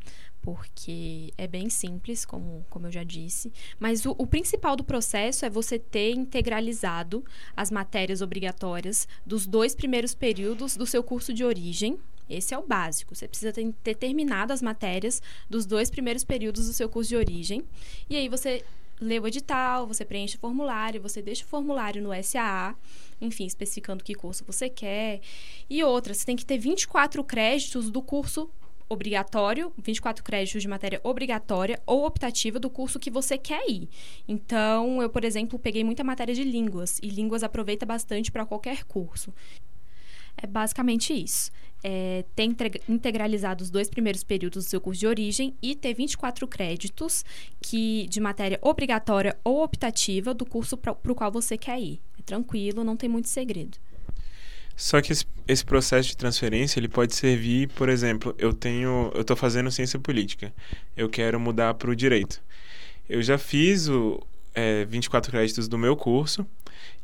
porque 0.45 1.33
é 1.39 1.47
bem 1.47 1.71
simples, 1.71 2.23
como, 2.23 2.63
como 2.69 2.85
eu 2.85 2.91
já 2.91 3.03
disse. 3.03 3.51
Mas 3.79 4.05
o, 4.05 4.13
o, 4.15 4.27
principal 4.27 4.75
do 4.75 4.83
processo 4.83 5.43
é 5.43 5.49
você 5.49 5.79
ter 5.79 6.11
integralizado 6.11 7.25
as 7.57 7.71
matérias 7.71 8.21
obrigatórias 8.21 9.07
dos 9.25 9.47
dois 9.47 9.73
primeiros 9.73 10.13
períodos 10.13 10.77
do 10.77 10.85
seu 10.85 11.01
curso 11.01 11.33
de 11.33 11.43
origem, 11.43 11.97
esse 12.29 12.53
é 12.53 12.57
o 12.57 12.65
básico. 12.65 13.15
Você 13.15 13.27
precisa 13.27 13.53
ter 13.53 13.95
terminado 13.95 14.51
as 14.51 14.61
matérias 14.61 15.21
dos 15.49 15.65
dois 15.65 15.89
primeiros 15.89 16.23
períodos 16.23 16.67
do 16.67 16.73
seu 16.73 16.89
curso 16.89 17.09
de 17.09 17.15
origem. 17.15 17.63
E 18.09 18.15
aí 18.15 18.27
você 18.27 18.63
lê 18.99 19.19
o 19.19 19.27
edital, 19.27 19.85
você 19.85 20.05
preenche 20.05 20.37
o 20.37 20.39
formulário, 20.39 21.01
você 21.01 21.21
deixa 21.21 21.43
o 21.43 21.47
formulário 21.47 22.01
no 22.01 22.11
SAA, 22.23 22.75
enfim, 23.19 23.45
especificando 23.45 24.03
que 24.03 24.13
curso 24.13 24.43
você 24.45 24.69
quer. 24.69 25.21
E 25.69 25.83
outra, 25.83 26.13
você 26.13 26.25
tem 26.25 26.35
que 26.35 26.45
ter 26.45 26.57
24 26.57 27.23
créditos 27.23 27.89
do 27.89 28.01
curso 28.01 28.49
obrigatório, 28.87 29.73
24 29.81 30.23
créditos 30.23 30.61
de 30.61 30.67
matéria 30.67 31.01
obrigatória 31.03 31.81
ou 31.85 32.05
optativa 32.05 32.59
do 32.59 32.69
curso 32.69 32.99
que 32.99 33.09
você 33.09 33.37
quer 33.37 33.67
ir. 33.67 33.89
Então, 34.27 35.01
eu, 35.01 35.09
por 35.09 35.23
exemplo, 35.23 35.57
peguei 35.57 35.83
muita 35.83 36.03
matéria 36.03 36.35
de 36.35 36.43
línguas 36.43 36.99
e 37.01 37.09
línguas 37.09 37.43
aproveita 37.43 37.85
bastante 37.85 38.31
para 38.31 38.45
qualquer 38.45 38.83
curso. 38.83 39.33
É 40.37 40.45
basicamente 40.45 41.13
isso 41.13 41.51
é, 41.87 42.25
ter 42.35 42.49
integralizado 42.89 43.63
os 43.63 43.69
dois 43.69 43.87
primeiros 43.87 44.23
períodos 44.23 44.65
do 44.65 44.67
seu 44.67 44.81
curso 44.81 45.01
de 45.01 45.05
origem 45.05 45.53
e 45.61 45.75
ter 45.75 45.93
24 45.93 46.47
créditos 46.47 47.23
que, 47.61 48.07
de 48.09 48.19
matéria 48.19 48.57
obrigatória 48.59 49.37
ou 49.43 49.63
optativa 49.63 50.33
do 50.33 50.47
curso 50.47 50.75
para 50.75 50.93
o 50.93 51.13
qual 51.13 51.31
você 51.31 51.55
quer 51.55 51.79
ir. 51.79 52.01
É 52.17 52.23
tranquilo, 52.23 52.83
não 52.83 52.97
tem 52.97 53.07
muito 53.07 53.29
segredo. 53.29 53.77
Só 54.75 54.99
que 54.99 55.11
esse, 55.11 55.27
esse, 55.47 55.63
processo 55.63 56.09
de 56.09 56.17
transferência 56.17 56.79
ele 56.79 56.87
pode 56.87 57.13
servir, 57.15 57.69
por 57.69 57.87
exemplo, 57.87 58.33
eu 58.39 58.51
tenho, 58.51 59.11
eu 59.13 59.21
estou 59.21 59.37
fazendo 59.37 59.69
ciência 59.69 59.99
política, 59.99 60.51
eu 60.97 61.07
quero 61.07 61.39
mudar 61.39 61.75
para 61.75 61.91
o 61.91 61.95
direito. 61.95 62.41
Eu 63.07 63.21
já 63.21 63.37
fiz 63.37 63.87
o 63.87 64.19
é, 64.55 64.85
24 64.85 65.29
créditos 65.29 65.67
do 65.67 65.77
meu 65.77 65.95
curso 65.95 66.47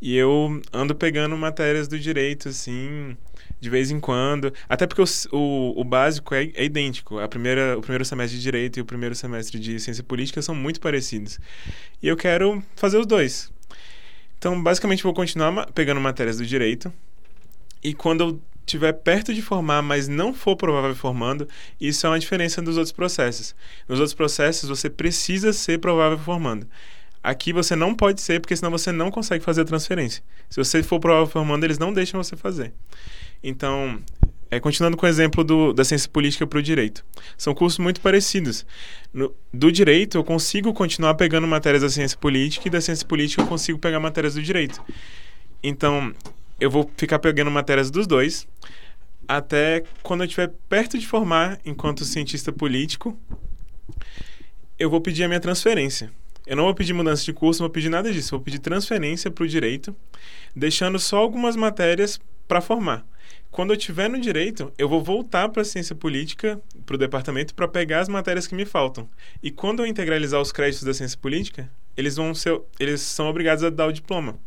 e 0.01 0.15
eu 0.15 0.61
ando 0.73 0.95
pegando 0.95 1.35
matérias 1.37 1.87
do 1.87 1.99
direito 1.99 2.49
assim 2.49 3.15
de 3.61 3.69
vez 3.69 3.91
em 3.91 3.99
quando. 3.99 4.51
Até 4.67 4.87
porque 4.87 5.01
o, 5.01 5.37
o, 5.37 5.81
o 5.81 5.83
básico 5.83 6.33
é, 6.33 6.51
é, 6.55 6.65
idêntico. 6.65 7.19
A 7.19 7.27
primeira, 7.27 7.77
o 7.77 7.81
primeiro 7.81 8.03
semestre 8.03 8.37
de 8.37 8.43
Direito 8.43 8.79
e 8.79 8.81
o 8.81 8.85
primeiro 8.85 9.13
semestre 9.13 9.59
de 9.59 9.79
Ciência 9.79 10.03
Política 10.03 10.41
são 10.41 10.55
muito 10.55 10.81
parecidos. 10.81 11.39
E 12.01 12.07
eu 12.07 12.17
quero 12.17 12.61
fazer 12.75 12.97
os 12.97 13.05
dois. 13.05 13.53
Então, 14.37 14.61
basicamente, 14.61 15.03
vou 15.03 15.13
continuar 15.13 15.67
pegando 15.73 16.01
matérias 16.01 16.37
do 16.37 16.45
Direito. 16.45 16.91
E 17.83 17.93
quando 17.93 18.21
eu 18.21 18.41
estiver 18.65 18.93
perto 18.93 19.33
de 19.33 19.41
formar, 19.41 19.83
mas 19.83 20.07
não 20.07 20.33
for 20.33 20.55
provável 20.55 20.95
formando, 20.95 21.47
isso 21.79 22.05
é 22.07 22.09
uma 22.09 22.19
diferença 22.19 22.61
dos 22.61 22.77
outros 22.77 22.91
processos. 22.91 23.55
Nos 23.87 23.99
outros 23.99 24.15
processos, 24.15 24.69
você 24.69 24.89
precisa 24.89 25.53
ser 25.53 25.79
provável 25.79 26.17
formando. 26.17 26.67
Aqui 27.23 27.53
você 27.53 27.75
não 27.75 27.93
pode 27.93 28.21
ser, 28.21 28.39
porque 28.39 28.55
senão 28.55 28.71
você 28.71 28.91
não 28.91 29.11
consegue 29.11 29.43
fazer 29.43 29.61
a 29.61 29.65
transferência. 29.65 30.23
Se 30.49 30.57
você 30.57 30.81
for 30.81 30.99
provável 30.99 31.27
formando, 31.27 31.63
eles 31.63 31.77
não 31.77 31.93
deixam 31.93 32.21
você 32.21 32.35
fazer. 32.35 32.73
Então, 33.43 33.99
é, 34.49 34.59
continuando 34.59 34.97
com 34.97 35.05
o 35.05 35.09
exemplo 35.09 35.43
do, 35.43 35.71
da 35.71 35.83
ciência 35.83 36.09
política 36.09 36.47
para 36.47 36.59
o 36.59 36.63
direito. 36.63 37.05
São 37.37 37.53
cursos 37.53 37.79
muito 37.79 38.01
parecidos. 38.01 38.65
No, 39.13 39.33
do 39.53 39.71
direito, 39.71 40.17
eu 40.17 40.23
consigo 40.23 40.73
continuar 40.73 41.13
pegando 41.13 41.47
matérias 41.47 41.83
da 41.83 41.89
ciência 41.89 42.17
política 42.17 42.67
e 42.67 42.71
da 42.71 42.81
ciência 42.81 43.05
política 43.05 43.43
eu 43.43 43.47
consigo 43.47 43.77
pegar 43.77 43.99
matérias 43.99 44.33
do 44.33 44.41
direito. 44.41 44.81
Então, 45.61 46.13
eu 46.59 46.69
vou 46.69 46.89
ficar 46.97 47.19
pegando 47.19 47.51
matérias 47.51 47.91
dos 47.91 48.07
dois 48.07 48.47
até 49.27 49.83
quando 50.03 50.21
eu 50.21 50.25
estiver 50.25 50.51
perto 50.67 50.97
de 50.97 51.07
formar 51.07 51.57
enquanto 51.65 52.03
cientista 52.03 52.51
político, 52.51 53.17
eu 54.77 54.89
vou 54.89 54.99
pedir 54.99 55.23
a 55.23 55.27
minha 55.27 55.39
transferência. 55.39 56.11
Eu 56.45 56.55
não 56.55 56.63
vou 56.63 56.73
pedir 56.73 56.93
mudança 56.93 57.23
de 57.23 57.33
curso, 57.33 57.61
não 57.61 57.67
vou 57.67 57.73
pedir 57.73 57.89
nada 57.89 58.11
disso. 58.11 58.31
Vou 58.31 58.41
pedir 58.41 58.59
transferência 58.59 59.29
para 59.29 59.43
o 59.43 59.47
direito, 59.47 59.95
deixando 60.55 60.97
só 60.99 61.17
algumas 61.17 61.55
matérias 61.55 62.19
para 62.47 62.61
formar. 62.61 63.05
Quando 63.51 63.71
eu 63.71 63.77
estiver 63.77 64.09
no 64.09 64.19
direito, 64.19 64.71
eu 64.77 64.87
vou 64.87 65.03
voltar 65.03 65.49
para 65.49 65.61
a 65.61 65.65
ciência 65.65 65.93
política, 65.93 66.61
para 66.85 66.95
o 66.95 66.97
departamento, 66.97 67.53
para 67.53 67.67
pegar 67.67 67.99
as 67.99 68.07
matérias 68.07 68.47
que 68.47 68.55
me 68.55 68.65
faltam. 68.65 69.09
E 69.43 69.51
quando 69.51 69.81
eu 69.81 69.85
integralizar 69.85 70.41
os 70.41 70.51
créditos 70.51 70.83
da 70.83 70.93
ciência 70.93 71.17
política, 71.17 71.69
eles 71.95 72.15
vão 72.15 72.33
ser, 72.33 72.59
eles 72.79 73.01
são 73.01 73.27
obrigados 73.27 73.63
a 73.63 73.69
dar 73.69 73.87
o 73.87 73.91
diploma. 73.91 74.39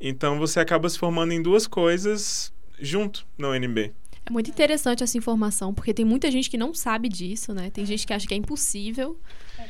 Então 0.00 0.38
você 0.38 0.58
acaba 0.58 0.88
se 0.88 0.98
formando 0.98 1.32
em 1.32 1.40
duas 1.40 1.68
coisas 1.68 2.52
junto 2.80 3.24
na 3.38 3.50
UNB. 3.50 3.92
É 4.26 4.30
muito 4.30 4.50
interessante 4.50 5.02
essa 5.02 5.16
informação, 5.16 5.72
porque 5.72 5.94
tem 5.94 6.04
muita 6.04 6.30
gente 6.30 6.50
que 6.50 6.58
não 6.58 6.74
sabe 6.74 7.08
disso, 7.08 7.52
né? 7.52 7.70
Tem 7.70 7.84
gente 7.86 8.06
que 8.06 8.12
acha 8.12 8.26
que 8.26 8.34
é 8.34 8.36
impossível, 8.36 9.18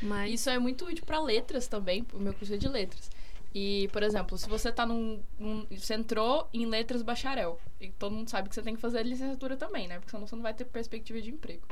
mas... 0.02 0.32
Isso 0.32 0.50
é 0.50 0.58
muito 0.58 0.84
útil 0.84 1.04
para 1.04 1.20
letras 1.20 1.66
também, 1.66 2.06
o 2.12 2.18
meu 2.18 2.34
curso 2.34 2.54
é 2.54 2.56
de 2.56 2.68
letras. 2.68 3.10
E, 3.54 3.88
por 3.92 4.02
exemplo, 4.02 4.38
se 4.38 4.48
você 4.48 4.72
tá 4.72 4.86
num, 4.86 5.22
num, 5.38 5.66
Você 5.70 5.94
entrou 5.94 6.48
em 6.52 6.64
letras 6.64 7.02
bacharel. 7.02 7.60
E 7.80 7.90
todo 7.90 8.14
mundo 8.14 8.30
sabe 8.30 8.48
que 8.48 8.54
você 8.54 8.62
tem 8.62 8.74
que 8.74 8.80
fazer 8.80 9.02
licenciatura 9.02 9.56
também, 9.56 9.86
né? 9.86 9.98
Porque 9.98 10.10
senão 10.10 10.26
você 10.26 10.34
não 10.34 10.42
vai 10.42 10.54
ter 10.54 10.64
perspectiva 10.64 11.20
de 11.20 11.30
emprego. 11.30 11.62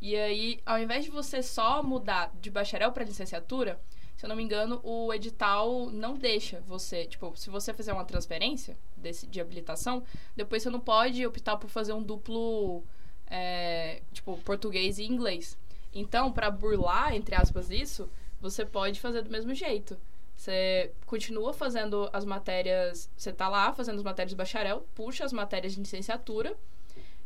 E 0.00 0.16
aí, 0.16 0.60
ao 0.64 0.78
invés 0.78 1.04
de 1.04 1.10
você 1.10 1.42
só 1.42 1.82
mudar 1.82 2.32
de 2.40 2.50
bacharel 2.50 2.90
para 2.92 3.04
licenciatura, 3.04 3.78
se 4.16 4.24
eu 4.24 4.28
não 4.28 4.36
me 4.36 4.42
engano, 4.42 4.80
o 4.82 5.12
edital 5.12 5.90
não 5.90 6.14
deixa 6.14 6.60
você. 6.66 7.04
Tipo, 7.04 7.34
se 7.36 7.50
você 7.50 7.74
fizer 7.74 7.92
uma 7.92 8.04
transferência 8.04 8.76
desse, 8.96 9.26
de 9.26 9.38
habilitação, 9.38 10.02
depois 10.34 10.62
você 10.62 10.70
não 10.70 10.80
pode 10.80 11.24
optar 11.26 11.56
por 11.58 11.68
fazer 11.68 11.92
um 11.92 12.02
duplo. 12.02 12.82
É, 13.28 14.02
tipo, 14.12 14.38
português 14.38 14.98
e 14.98 15.04
inglês. 15.04 15.58
Então, 15.98 16.30
para 16.30 16.50
burlar, 16.50 17.14
entre 17.14 17.34
aspas, 17.34 17.70
isso, 17.70 18.08
você 18.38 18.66
pode 18.66 19.00
fazer 19.00 19.22
do 19.22 19.30
mesmo 19.30 19.54
jeito. 19.54 19.96
Você 20.36 20.92
continua 21.06 21.54
fazendo 21.54 22.10
as 22.12 22.22
matérias, 22.22 23.10
você 23.16 23.32
tá 23.32 23.48
lá 23.48 23.72
fazendo 23.72 23.96
as 23.96 24.02
matérias 24.02 24.30
de 24.30 24.36
bacharel, 24.36 24.86
puxa 24.94 25.24
as 25.24 25.32
matérias 25.32 25.72
de 25.72 25.80
licenciatura, 25.80 26.54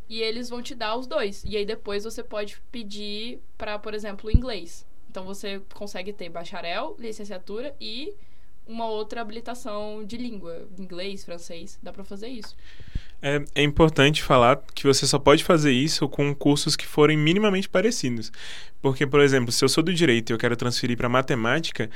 e 0.08 0.22
eles 0.22 0.48
vão 0.48 0.62
te 0.62 0.76
dar 0.76 0.96
os 0.96 1.08
dois. 1.08 1.42
E 1.44 1.56
aí 1.56 1.66
depois 1.66 2.04
você 2.04 2.22
pode 2.22 2.60
pedir 2.70 3.40
para, 3.58 3.76
por 3.76 3.92
exemplo, 3.92 4.30
inglês. 4.30 4.86
Então 5.10 5.24
você 5.24 5.60
consegue 5.74 6.12
ter 6.12 6.28
bacharel, 6.28 6.94
licenciatura 6.96 7.74
e 7.80 8.14
uma 8.64 8.86
outra 8.86 9.20
habilitação 9.20 10.04
de 10.04 10.16
língua, 10.16 10.68
inglês, 10.78 11.24
francês, 11.24 11.76
dá 11.82 11.92
para 11.92 12.04
fazer 12.04 12.28
isso. 12.28 12.56
É, 13.22 13.42
é, 13.54 13.62
importante 13.62 14.22
falar 14.22 14.62
que 14.74 14.86
você 14.86 15.06
só 15.06 15.18
pode 15.18 15.44
fazer 15.44 15.72
isso 15.72 16.08
com 16.08 16.34
cursos 16.34 16.74
que 16.74 16.86
forem 16.86 17.18
minimamente 17.18 17.68
parecidos. 17.68 18.32
Porque, 18.80 19.06
por 19.06 19.20
exemplo, 19.20 19.52
se 19.52 19.62
eu 19.62 19.68
sou 19.68 19.84
do 19.84 19.92
direito 19.92 20.30
e 20.30 20.32
eu 20.32 20.38
quero 20.38 20.56
transferir 20.56 20.96
para 20.96 21.08
matemática, 21.08 21.90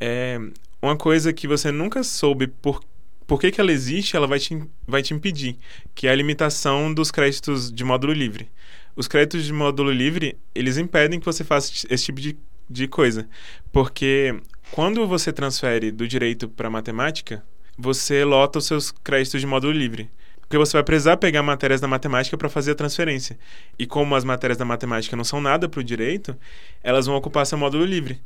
é 0.00 0.38
uma 0.80 0.96
coisa 0.96 1.32
que 1.32 1.46
você 1.46 1.70
nunca 1.70 2.02
soube 2.02 2.46
por, 2.46 2.82
por 3.26 3.38
que, 3.38 3.50
que 3.50 3.60
ela 3.60 3.70
existe, 3.70 4.16
ela 4.16 4.26
vai 4.26 4.38
te, 4.38 4.58
vai 4.86 5.02
te 5.02 5.12
impedir, 5.12 5.56
que 5.94 6.06
é 6.06 6.10
a 6.10 6.14
limitação 6.14 6.92
dos 6.92 7.10
créditos 7.10 7.70
de 7.70 7.84
módulo 7.84 8.14
livre. 8.14 8.48
Os 8.96 9.06
créditos 9.06 9.44
de 9.44 9.52
módulo 9.52 9.90
livre, 9.90 10.38
eles 10.54 10.78
impedem 10.78 11.20
que 11.20 11.26
você 11.26 11.44
faça 11.44 11.70
esse 11.90 12.04
tipo 12.06 12.20
de, 12.20 12.36
de 12.68 12.88
coisa. 12.88 13.28
Porque 13.70 14.34
quando 14.70 15.06
você 15.06 15.32
transfere 15.32 15.90
do 15.90 16.08
direito 16.08 16.48
para 16.48 16.70
matemática, 16.70 17.44
você 17.76 18.24
lota 18.24 18.58
os 18.58 18.66
seus 18.66 18.90
créditos 18.90 19.40
de 19.40 19.46
módulo 19.46 19.72
livre. 19.72 20.10
Porque 20.50 20.58
você 20.58 20.72
vai 20.72 20.82
precisar 20.82 21.16
pegar 21.16 21.44
matérias 21.44 21.80
da 21.80 21.86
matemática 21.86 22.36
para 22.36 22.48
fazer 22.48 22.72
a 22.72 22.74
transferência. 22.74 23.38
E 23.78 23.86
como 23.86 24.16
as 24.16 24.24
matérias 24.24 24.58
da 24.58 24.64
matemática 24.64 25.16
não 25.16 25.22
são 25.22 25.40
nada 25.40 25.68
para 25.68 25.78
o 25.78 25.84
direito, 25.84 26.36
elas 26.82 27.06
vão 27.06 27.14
ocupar 27.14 27.46
seu 27.46 27.56
módulo 27.56 27.84
livre. 27.84 28.20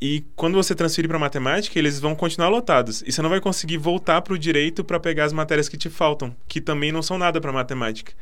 E 0.00 0.24
quando 0.34 0.56
você 0.56 0.74
transferir 0.74 1.08
para 1.08 1.16
matemática, 1.16 1.78
eles 1.78 2.00
vão 2.00 2.16
continuar 2.16 2.48
lotados. 2.48 3.04
E 3.06 3.12
você 3.12 3.22
não 3.22 3.30
vai 3.30 3.40
conseguir 3.40 3.76
voltar 3.76 4.20
para 4.20 4.34
o 4.34 4.38
direito 4.38 4.82
para 4.82 4.98
pegar 4.98 5.26
as 5.26 5.32
matérias 5.32 5.68
que 5.68 5.76
te 5.76 5.88
faltam, 5.88 6.34
que 6.48 6.60
também 6.60 6.90
não 6.90 7.02
são 7.02 7.16
nada 7.16 7.40
para 7.40 7.52
matemática. 7.52 8.14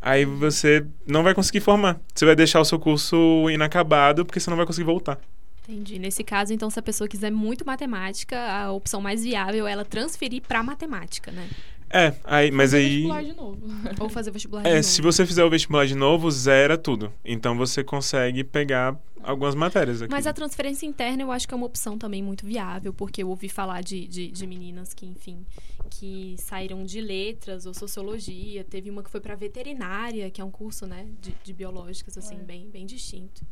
Aí 0.00 0.24
você 0.24 0.82
não 1.06 1.22
vai 1.22 1.34
conseguir 1.34 1.60
formar. 1.60 2.00
Você 2.14 2.24
vai 2.24 2.34
deixar 2.34 2.60
o 2.62 2.64
seu 2.64 2.78
curso 2.78 3.50
inacabado 3.50 4.24
porque 4.24 4.40
você 4.40 4.48
não 4.48 4.56
vai 4.56 4.64
conseguir 4.64 4.86
voltar. 4.86 5.20
Entendi. 5.68 5.98
Nesse 5.98 6.24
caso, 6.24 6.54
então, 6.54 6.70
se 6.70 6.78
a 6.78 6.82
pessoa 6.82 7.06
quiser 7.06 7.30
muito 7.30 7.66
matemática, 7.66 8.38
a 8.38 8.72
opção 8.72 9.02
mais 9.02 9.22
viável 9.22 9.66
é 9.66 9.72
ela 9.72 9.84
transferir 9.84 10.40
para 10.40 10.62
matemática, 10.62 11.30
né? 11.30 11.46
É, 11.88 12.14
aí, 12.24 12.50
mas 12.50 12.70
fazer 12.72 12.78
aí. 12.78 12.88
Vestibular 12.88 13.22
de 13.24 13.32
novo. 13.34 13.58
Ou 14.00 14.08
fazer 14.08 14.30
vestibular 14.30 14.60
É, 14.62 14.64
de 14.64 14.70
novo. 14.70 14.82
se 14.84 15.02
você 15.02 15.24
fizer 15.26 15.44
o 15.44 15.50
vestibular 15.50 15.86
de 15.86 15.94
novo, 15.94 16.30
zera 16.30 16.76
tudo. 16.76 17.12
Então 17.24 17.56
você 17.56 17.84
consegue 17.84 18.42
pegar 18.44 18.98
algumas 19.22 19.54
matérias 19.54 20.02
aqui. 20.02 20.10
Mas 20.10 20.26
a 20.26 20.32
transferência 20.32 20.86
interna 20.86 21.22
eu 21.22 21.32
acho 21.32 21.46
que 21.48 21.54
é 21.54 21.56
uma 21.56 21.66
opção 21.66 21.96
também 21.98 22.22
muito 22.22 22.44
viável, 22.46 22.92
porque 22.92 23.22
eu 23.22 23.28
ouvi 23.28 23.48
falar 23.48 23.82
de, 23.82 24.06
de, 24.06 24.28
de 24.28 24.46
meninas 24.46 24.92
que, 24.94 25.06
enfim, 25.06 25.44
que 25.90 26.34
saíram 26.38 26.84
de 26.84 27.00
letras 27.00 27.66
ou 27.66 27.74
sociologia. 27.74 28.62
Teve 28.64 28.90
uma 28.90 29.02
que 29.02 29.10
foi 29.10 29.20
para 29.20 29.34
veterinária, 29.34 30.30
que 30.30 30.40
é 30.40 30.44
um 30.44 30.50
curso, 30.50 30.86
né, 30.86 31.06
de, 31.20 31.34
de 31.42 31.52
biológicas, 31.52 32.16
assim, 32.18 32.36
É. 32.36 32.42
bem, 32.44 32.68
bem 32.72 32.84
distinto. 32.86 33.42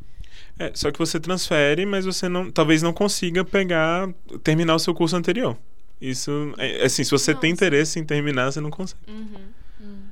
É, 0.59 0.71
só 0.75 0.91
que 0.91 0.99
você 0.99 1.19
transfere, 1.19 1.85
mas 1.85 2.05
você 2.05 2.27
não, 2.27 2.51
talvez 2.51 2.81
não 2.81 2.91
consiga 2.91 3.43
pegar, 3.45 4.13
terminar 4.43 4.75
o 4.75 4.79
seu 4.79 4.93
curso 4.93 5.15
anterior. 5.15 5.57
Isso, 5.99 6.53
é, 6.57 6.85
assim, 6.85 7.03
se 7.03 7.11
você 7.11 7.33
tem 7.33 7.51
Nossa. 7.51 7.65
interesse 7.65 7.99
em 7.99 8.05
terminar, 8.05 8.51
você 8.51 8.59
não 8.59 8.69
consegue. 8.69 9.01
Uhum. 9.07 10.05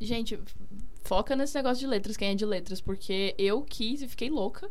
Gente, 0.00 0.38
foca 1.04 1.36
nesse 1.36 1.54
negócio 1.54 1.78
de 1.80 1.86
letras, 1.86 2.16
quem 2.16 2.30
é 2.30 2.34
de 2.34 2.46
letras, 2.46 2.80
porque 2.80 3.34
eu 3.36 3.62
quis 3.62 4.00
e 4.00 4.08
fiquei 4.08 4.30
louca, 4.30 4.70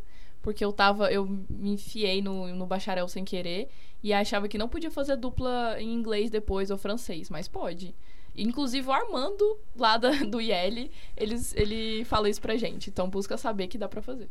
porque 0.49 0.65
eu 0.65 0.73
tava, 0.73 1.11
eu 1.11 1.27
me 1.47 1.73
enfiei 1.73 2.23
no, 2.23 2.47
no 2.55 2.65
bacharel 2.65 3.07
sem 3.07 3.23
querer 3.23 3.69
e 4.01 4.11
achava 4.11 4.47
que 4.47 4.57
não 4.57 4.67
podia 4.67 4.89
fazer 4.89 5.15
dupla 5.15 5.75
em 5.77 5.93
inglês 5.93 6.31
depois 6.31 6.71
ou 6.71 6.77
francês, 6.77 7.29
mas 7.29 7.47
pode. 7.47 7.93
Inclusive 8.35 8.87
o 8.87 8.91
Armando, 8.91 9.59
lá 9.77 9.95
da, 9.97 10.09
do 10.25 10.41
IL, 10.41 10.89
eles, 11.15 11.53
ele 11.55 12.03
fala 12.05 12.27
isso 12.27 12.41
pra 12.41 12.57
gente. 12.57 12.89
Então 12.89 13.07
busca 13.07 13.37
saber 13.37 13.67
que 13.67 13.77
dá 13.77 13.87
pra 13.87 14.01
fazer. 14.01 14.27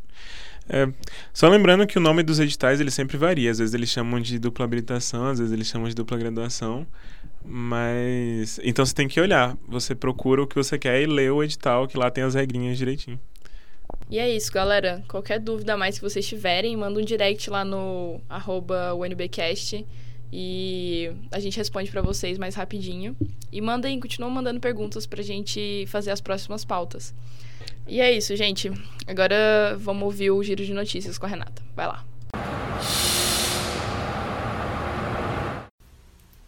É, 0.68 0.92
só 1.32 1.46
lembrando 1.48 1.86
que 1.86 1.98
o 1.98 2.00
nome 2.00 2.24
dos 2.24 2.40
editais 2.40 2.80
ele 2.80 2.90
sempre 2.90 3.16
varia. 3.16 3.52
Às 3.52 3.58
vezes 3.58 3.72
eles 3.72 3.88
chamam 3.88 4.20
de 4.20 4.40
dupla 4.40 4.64
habilitação, 4.64 5.26
às 5.26 5.38
vezes 5.38 5.52
eles 5.52 5.68
chamam 5.68 5.88
de 5.88 5.94
dupla 5.94 6.18
graduação. 6.18 6.84
Mas. 7.44 8.58
Então 8.64 8.84
você 8.84 8.92
tem 8.92 9.06
que 9.06 9.20
olhar. 9.20 9.56
Você 9.68 9.94
procura 9.94 10.42
o 10.42 10.48
que 10.48 10.56
você 10.56 10.76
quer 10.76 11.00
e 11.00 11.06
lê 11.06 11.30
o 11.30 11.44
edital, 11.44 11.86
que 11.86 11.96
lá 11.96 12.10
tem 12.10 12.24
as 12.24 12.34
regrinhas 12.34 12.76
direitinho. 12.76 13.20
E 14.10 14.18
é 14.18 14.28
isso, 14.28 14.50
galera. 14.52 15.02
Qualquer 15.08 15.38
dúvida 15.38 15.76
mais 15.76 15.98
que 15.98 16.04
vocês 16.04 16.26
tiverem, 16.26 16.76
manda 16.76 16.98
um 16.98 17.04
direct 17.04 17.50
lá 17.50 17.64
no 17.64 18.20
arroba 18.28 18.94
UNBcast 18.94 19.86
e 20.32 21.10
a 21.30 21.38
gente 21.38 21.56
responde 21.56 21.90
pra 21.90 22.02
vocês 22.02 22.38
mais 22.38 22.54
rapidinho. 22.54 23.16
E 23.50 23.60
mandem, 23.60 23.98
continuam 24.00 24.30
mandando 24.30 24.60
perguntas 24.60 25.06
pra 25.06 25.22
gente 25.22 25.84
fazer 25.88 26.10
as 26.10 26.20
próximas 26.20 26.64
pautas. 26.64 27.14
E 27.86 28.00
é 28.00 28.12
isso, 28.12 28.36
gente. 28.36 28.70
Agora 29.06 29.76
vamos 29.78 30.02
ouvir 30.02 30.30
o 30.30 30.42
giro 30.42 30.64
de 30.64 30.74
notícias 30.74 31.16
com 31.16 31.26
a 31.26 31.28
Renata. 31.28 31.62
Vai 31.74 31.86
lá. 31.86 32.04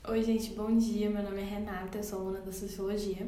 Oi, 0.09 0.23
gente, 0.23 0.51
bom 0.51 0.77
dia. 0.77 1.09
Meu 1.09 1.23
nome 1.23 1.41
é 1.41 1.45
Renata, 1.45 1.99
eu 1.99 2.03
sou 2.03 2.21
aluna 2.21 2.41
da 2.41 2.53
Sociologia. 2.53 3.27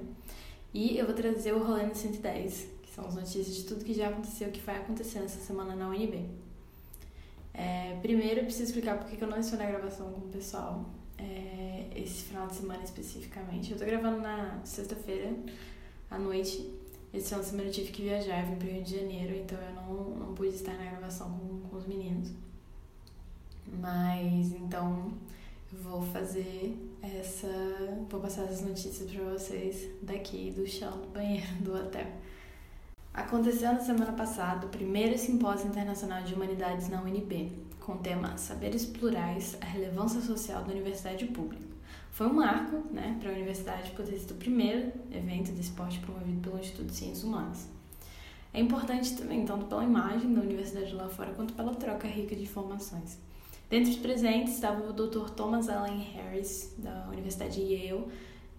E 0.75 0.99
eu 0.99 1.07
vou 1.07 1.15
trazer 1.15 1.53
o 1.53 1.63
Rolê 1.63 1.85
no 1.85 1.95
110, 1.95 2.67
que 2.82 2.82
são 2.95 3.07
as 3.07 3.15
notícias 3.15 3.55
de 3.55 3.65
tudo 3.65 3.85
que 3.85 3.95
já 3.95 4.09
aconteceu 4.09 4.51
que 4.51 4.61
vai 4.61 4.77
acontecer 4.77 5.21
essa 5.21 5.41
semana 5.41 5.75
na 5.75 5.89
UNB. 5.89 6.29
É, 7.55 7.99
primeiro, 8.03 8.41
eu 8.41 8.45
preciso 8.45 8.65
explicar 8.65 8.99
por 8.99 9.09
que 9.11 9.23
eu 9.23 9.29
não 9.29 9.39
estou 9.39 9.59
na 9.59 9.67
gravação 9.67 10.11
com 10.13 10.27
o 10.27 10.29
pessoal, 10.29 10.85
é, 11.17 11.87
esse 11.97 12.25
final 12.25 12.47
de 12.47 12.55
semana 12.57 12.83
especificamente. 12.83 13.73
Eu 13.73 13.79
tô 13.79 13.85
gravando 13.87 14.21
na 14.21 14.61
sexta-feira 14.65 15.35
à 16.11 16.19
noite. 16.19 16.71
Esse 17.15 17.29
final 17.29 17.41
de 17.41 17.51
semana 17.51 17.69
eu 17.69 17.73
tive 17.73 17.93
que 17.93 18.03
viajar, 18.03 18.43
eu 18.43 18.51
vim 18.51 18.57
pro 18.57 18.69
Rio 18.69 18.83
de 18.83 18.97
Janeiro, 18.99 19.37
então 19.37 19.59
eu 19.59 19.75
não, 19.75 20.27
não 20.27 20.35
pude 20.35 20.55
estar 20.55 20.73
na 20.75 20.91
gravação 20.91 21.31
com, 21.31 21.69
com 21.69 21.77
os 21.77 21.87
meninos. 21.87 22.31
Mas, 23.81 24.53
então, 24.53 25.13
eu 25.73 25.79
vou 25.79 26.03
fazer 26.03 26.77
essa. 27.03 27.49
Vou 28.09 28.21
passar 28.21 28.45
essas 28.45 28.63
notícias 28.63 29.11
pra 29.11 29.25
vocês 29.25 29.89
daqui 30.03 30.51
do 30.51 30.67
chão 30.67 31.01
do 31.01 31.09
banheiro 31.09 31.47
do 31.61 31.75
hotel. 31.75 32.07
Aconteceu 33.15 33.75
na 33.75 33.81
semana 33.81 34.13
passada 34.13 34.67
o 34.67 34.71
primeiro 34.71 35.19
simpósio 35.19 35.69
internacional 35.69 36.23
de 36.23 36.33
humanidades 36.33 36.89
na 36.89 37.03
UNB, 37.03 37.53
com 37.79 37.93
o 37.93 37.99
tema 37.99 38.39
Saberes 38.39 38.87
Plurais, 38.87 39.55
a 39.61 39.67
relevância 39.67 40.23
social 40.23 40.65
da 40.65 40.73
universidade 40.73 41.27
pública. 41.27 41.63
Foi 42.11 42.27
um 42.27 42.33
marco 42.33 42.77
né, 42.91 43.19
para 43.21 43.29
a 43.29 43.35
universidade 43.35 43.91
por 43.91 44.07
ter 44.07 44.19
sido 44.19 44.31
o 44.31 44.37
primeiro 44.37 44.91
evento 45.13 45.53
de 45.53 45.61
esporte 45.61 45.99
promovido 45.99 46.41
pelo 46.41 46.59
Instituto 46.59 46.87
de 46.87 46.95
Ciências 46.95 47.23
Humanas. 47.23 47.69
É 48.55 48.61
importante 48.61 49.15
também, 49.15 49.45
tanto 49.45 49.67
pela 49.67 49.85
imagem 49.85 50.33
da 50.33 50.41
universidade 50.41 50.95
lá 50.95 51.07
fora, 51.07 51.35
quanto 51.35 51.53
pela 51.53 51.75
troca 51.75 52.09
rica 52.09 52.35
de 52.35 52.45
informações. 52.45 53.19
Dentre 53.69 53.91
os 53.91 53.99
presentes 53.99 54.55
estava 54.55 54.89
o 54.89 54.93
Dr. 54.93 55.29
Thomas 55.31 55.69
Allen 55.69 56.01
Harris, 56.01 56.75
da 56.79 57.09
Universidade 57.09 57.57
de 57.57 57.75
Yale, 57.75 58.07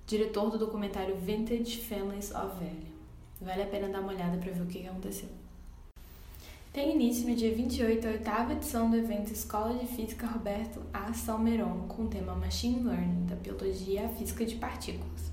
diretor 0.05 0.51
do 0.51 0.59
documentário 0.59 1.15
Vintage 1.15 1.81
Families 1.81 2.29
of 2.29 2.49
Value. 2.59 2.92
Vale 3.43 3.63
a 3.63 3.65
pena 3.65 3.89
dar 3.89 3.99
uma 3.99 4.13
olhada 4.13 4.37
para 4.37 4.51
ver 4.51 4.61
o 4.61 4.65
que 4.65 4.87
aconteceu. 4.87 5.27
Tem 6.71 6.95
início 6.95 7.27
no 7.27 7.35
dia 7.35 7.53
28 7.53 8.07
a 8.07 8.11
oitava 8.11 8.53
edição 8.53 8.89
do 8.89 8.95
evento 8.95 9.31
Escola 9.31 9.77
de 9.77 9.85
Física 9.85 10.25
Roberto 10.25 10.81
A. 10.93 11.13
Salmeron, 11.13 11.85
com 11.87 12.03
o 12.03 12.07
tema 12.07 12.33
Machine 12.33 12.81
Learning, 12.81 13.25
da 13.25 13.35
biologia 13.35 14.05
à 14.05 14.09
física 14.09 14.45
de 14.45 14.55
partículas. 14.55 15.31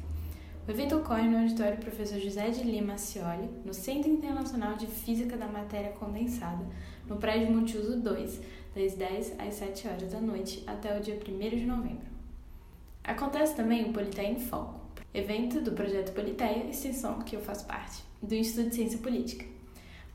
O 0.66 0.70
evento 0.70 0.96
ocorre 0.96 1.28
no 1.28 1.38
auditório 1.38 1.78
Professor 1.78 2.18
José 2.18 2.50
de 2.50 2.64
Lima 2.64 2.98
Cioli, 2.98 3.48
no 3.64 3.72
Centro 3.72 4.10
Internacional 4.10 4.74
de 4.74 4.88
Física 4.88 5.36
da 5.36 5.46
Matéria 5.46 5.92
Condensada, 5.92 6.66
no 7.08 7.16
prédio 7.16 7.50
Multiuso 7.50 7.96
2, 7.96 8.40
das 8.74 8.94
10 8.94 9.36
às 9.38 9.54
7 9.54 9.88
horas 9.88 10.12
da 10.12 10.20
noite 10.20 10.64
até 10.66 10.98
o 10.98 11.00
dia 11.00 11.14
1 11.14 11.38
de 11.56 11.64
novembro. 11.64 12.06
Acontece 13.04 13.54
também 13.54 13.84
o 13.84 14.20
em 14.20 14.38
Foco, 14.38 14.79
evento 15.12 15.60
do 15.60 15.72
projeto 15.72 16.12
Politeia, 16.12 16.70
extensão 16.70 17.18
que 17.20 17.34
eu 17.34 17.40
faço 17.40 17.66
parte, 17.66 18.02
do 18.22 18.34
Instituto 18.34 18.70
de 18.70 18.76
Ciência 18.76 18.98
Política. 18.98 19.44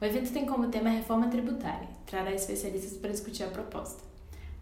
O 0.01 0.05
evento 0.05 0.31
tem 0.31 0.45
como 0.45 0.69
tema 0.69 0.89
reforma 0.89 1.27
tributária, 1.27 1.89
trará 2.05 2.33
especialistas 2.33 2.97
para 2.97 3.11
discutir 3.11 3.43
a 3.43 3.47
proposta. 3.47 4.03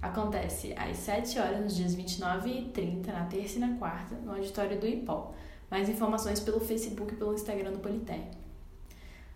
Acontece 0.02 0.74
às 0.74 0.98
7 0.98 1.40
horas 1.40 1.62
nos 1.62 1.76
dias 1.76 1.94
29 1.94 2.50
e 2.50 2.66
30, 2.70 3.12
na 3.12 3.26
terça 3.26 3.58
e 3.58 3.60
na 3.60 3.78
quarta, 3.78 4.16
no 4.16 4.34
auditório 4.34 4.80
do 4.80 4.88
IPOL. 4.88 5.34
Mais 5.72 5.88
informações 5.88 6.40
pelo 6.40 6.60
Facebook 6.60 7.14
e 7.14 7.18
pelo 7.18 7.34
Instagram 7.34 7.72
do 7.72 7.80
Politeia. 7.80 8.28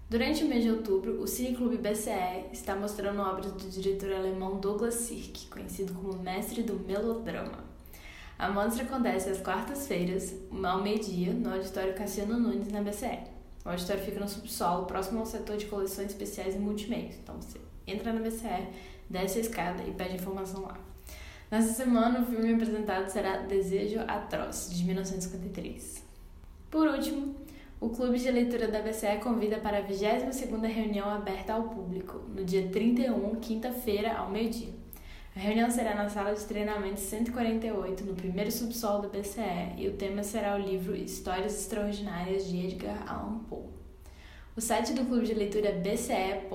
Durante 0.10 0.44
o 0.44 0.48
mês 0.48 0.64
de 0.64 0.72
outubro, 0.72 1.22
o 1.22 1.28
Cineclube 1.28 1.78
BCE 1.78 2.46
está 2.52 2.76
mostrando 2.76 3.22
obras 3.22 3.52
do 3.52 3.70
diretor 3.70 4.14
alemão 4.14 4.60
Douglas 4.60 4.96
Sirk, 4.96 5.48
conhecido 5.48 5.94
como 5.94 6.22
mestre 6.22 6.64
do 6.64 6.80
melodrama. 6.80 7.67
A 8.40 8.50
mostra 8.52 8.84
acontece 8.84 9.30
às 9.30 9.42
quartas-feiras, 9.42 10.36
ao 10.64 10.84
meio-dia, 10.84 11.34
no 11.34 11.52
auditório 11.52 11.96
Cassiano 11.96 12.40
Nunes, 12.40 12.72
na 12.72 12.84
BCE. 12.84 13.20
O 13.66 13.70
auditório 13.70 14.04
fica 14.04 14.20
no 14.20 14.30
subsolo, 14.30 14.86
próximo 14.86 15.20
ao 15.20 15.26
setor 15.26 15.58
de 15.58 15.66
coleções 15.66 16.12
especiais 16.12 16.54
e 16.54 16.60
multimeios. 16.60 17.16
Então 17.16 17.36
você 17.42 17.60
entra 17.88 18.14
na 18.14 18.22
BCE, 18.22 18.68
desce 19.10 19.40
a 19.40 19.42
escada 19.42 19.82
e 19.84 19.92
pede 19.92 20.16
informação 20.16 20.62
lá. 20.62 20.78
Nessa 21.50 21.74
semana, 21.74 22.22
o 22.22 22.26
filme 22.28 22.54
apresentado 22.54 23.10
será 23.10 23.38
Desejo 23.38 24.02
Atroz, 24.02 24.70
de 24.72 24.84
1953. 24.84 26.04
Por 26.70 26.88
último, 26.88 27.36
O 27.80 27.90
Clube 27.90 28.18
de 28.18 28.32
Leitura 28.32 28.68
da 28.68 28.82
BCE 28.82 29.20
convida 29.22 29.58
para 29.60 29.78
a 29.78 29.84
22ª 29.84 30.66
reunião 30.68 31.08
aberta 31.08 31.54
ao 31.54 31.70
público, 31.70 32.20
no 32.36 32.44
dia 32.44 32.68
31, 32.70 33.36
quinta-feira, 33.36 34.18
ao 34.18 34.32
meio-dia. 34.32 34.74
A 35.38 35.40
reunião 35.40 35.70
será 35.70 35.94
na 35.94 36.10
sala 36.10 36.34
de 36.34 36.44
treinamento 36.46 37.00
148, 37.00 38.04
no 38.06 38.16
primeiro 38.16 38.52
subsolo 38.52 39.04
da 39.04 39.08
BCE, 39.08 39.76
e 39.78 39.88
o 39.88 39.94
tema 39.94 40.24
será 40.24 40.56
o 40.56 40.58
livro 40.58 40.96
Histórias 40.96 41.54
Extraordinárias 41.60 42.48
de 42.48 42.58
Edgar 42.66 43.04
Allan 43.08 43.38
Poe. 43.48 43.68
O 44.56 44.62
site 44.62 44.94
do 44.94 45.06
Clube 45.06 45.28
de 45.28 45.36
Leitura 45.36 45.70
é 45.70 45.74
bce.unb.br 45.74 46.48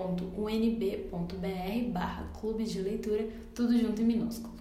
barra 1.93 2.29
Clube 2.41 2.65
de 2.65 2.81
Leitura, 2.81 3.29
tudo 3.55 3.79
junto 3.79 4.03
em 4.03 4.05
minúsculo. 4.05 4.53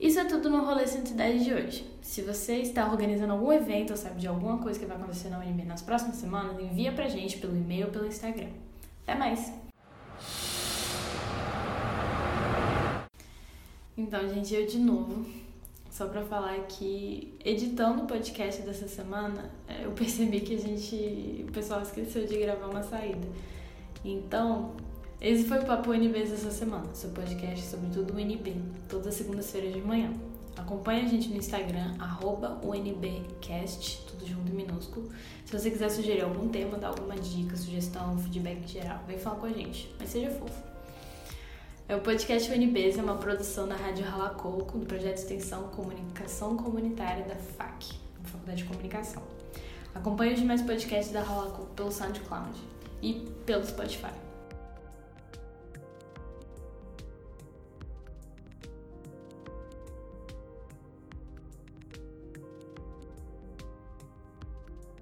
Isso 0.00 0.18
é 0.18 0.24
tudo 0.24 0.50
no 0.50 0.64
Rolê 0.64 0.88
110 0.88 1.44
de 1.44 1.54
hoje. 1.54 1.88
Se 2.02 2.22
você 2.22 2.56
está 2.56 2.90
organizando 2.90 3.34
algum 3.34 3.52
evento 3.52 3.90
ou 3.90 3.96
sabe 3.96 4.18
de 4.18 4.26
alguma 4.26 4.58
coisa 4.58 4.80
que 4.80 4.84
vai 4.84 4.96
acontecer 4.96 5.28
na 5.28 5.38
UNB 5.38 5.64
nas 5.64 5.80
próximas 5.80 6.16
semanas, 6.16 6.60
envia 6.60 6.90
pra 6.90 7.06
gente 7.06 7.38
pelo 7.38 7.56
e-mail 7.56 7.86
ou 7.86 7.92
pelo 7.92 8.08
Instagram. 8.08 8.50
Até 9.04 9.14
mais! 9.14 9.63
Então, 13.96 14.28
gente, 14.28 14.52
eu 14.52 14.66
de 14.66 14.78
novo, 14.78 15.24
só 15.88 16.08
pra 16.08 16.22
falar 16.22 16.58
que 16.66 17.32
editando 17.44 18.02
o 18.02 18.06
podcast 18.06 18.60
dessa 18.62 18.88
semana, 18.88 19.52
eu 19.80 19.92
percebi 19.92 20.40
que 20.40 20.56
a 20.56 20.58
gente, 20.58 21.44
o 21.48 21.52
pessoal 21.52 21.80
esqueceu 21.80 22.26
de 22.26 22.36
gravar 22.36 22.66
uma 22.66 22.82
saída. 22.82 23.28
Então, 24.04 24.72
esse 25.20 25.44
foi 25.44 25.60
o 25.60 25.64
Papo 25.64 25.92
UNB 25.92 26.12
dessa 26.12 26.50
semana, 26.50 26.92
seu 26.92 27.10
podcast 27.10 27.64
sobre 27.66 27.88
tudo 27.90 28.14
UNB, 28.14 28.56
todas 28.88 29.06
as 29.06 29.14
segundas-feiras 29.14 29.72
de 29.72 29.80
manhã. 29.80 30.12
Acompanhe 30.56 31.04
a 31.04 31.08
gente 31.08 31.28
no 31.28 31.36
Instagram, 31.36 31.94
arroba 32.00 32.60
UNBcast, 32.64 34.04
tudo 34.08 34.26
junto 34.26 34.50
em 34.50 34.56
minúsculo. 34.56 35.08
Se 35.44 35.56
você 35.56 35.70
quiser 35.70 35.90
sugerir 35.90 36.22
algum 36.22 36.48
tema, 36.48 36.78
dar 36.78 36.88
alguma 36.88 37.14
dica, 37.14 37.56
sugestão, 37.56 38.18
feedback 38.18 38.66
geral, 38.66 39.04
vem 39.06 39.18
falar 39.18 39.36
com 39.36 39.46
a 39.46 39.52
gente, 39.52 39.94
mas 40.00 40.10
seja 40.10 40.30
fofo. 40.30 40.73
É 41.86 41.94
o 41.94 42.00
podcast 42.00 42.50
UNBs, 42.50 42.96
é 42.96 43.02
uma 43.02 43.16
produção 43.16 43.68
da 43.68 43.76
Rádio 43.76 44.06
Ralacoco, 44.06 44.78
do 44.78 44.86
projeto 44.86 45.16
de 45.16 45.20
extensão 45.20 45.64
Comunicação 45.64 46.56
Comunitária 46.56 47.26
da 47.26 47.36
FAC, 47.36 47.92
Faculdade 48.22 48.62
de 48.62 48.64
Comunicação. 48.64 49.22
Acompanhe 49.94 50.32
os 50.32 50.40
demais 50.40 50.62
podcasts 50.62 51.12
da 51.12 51.22
Ralacoco 51.22 51.66
pelo 51.74 51.92
SoundCloud 51.92 52.58
e 53.02 53.30
pelo 53.44 53.66
Spotify. 53.66 54.23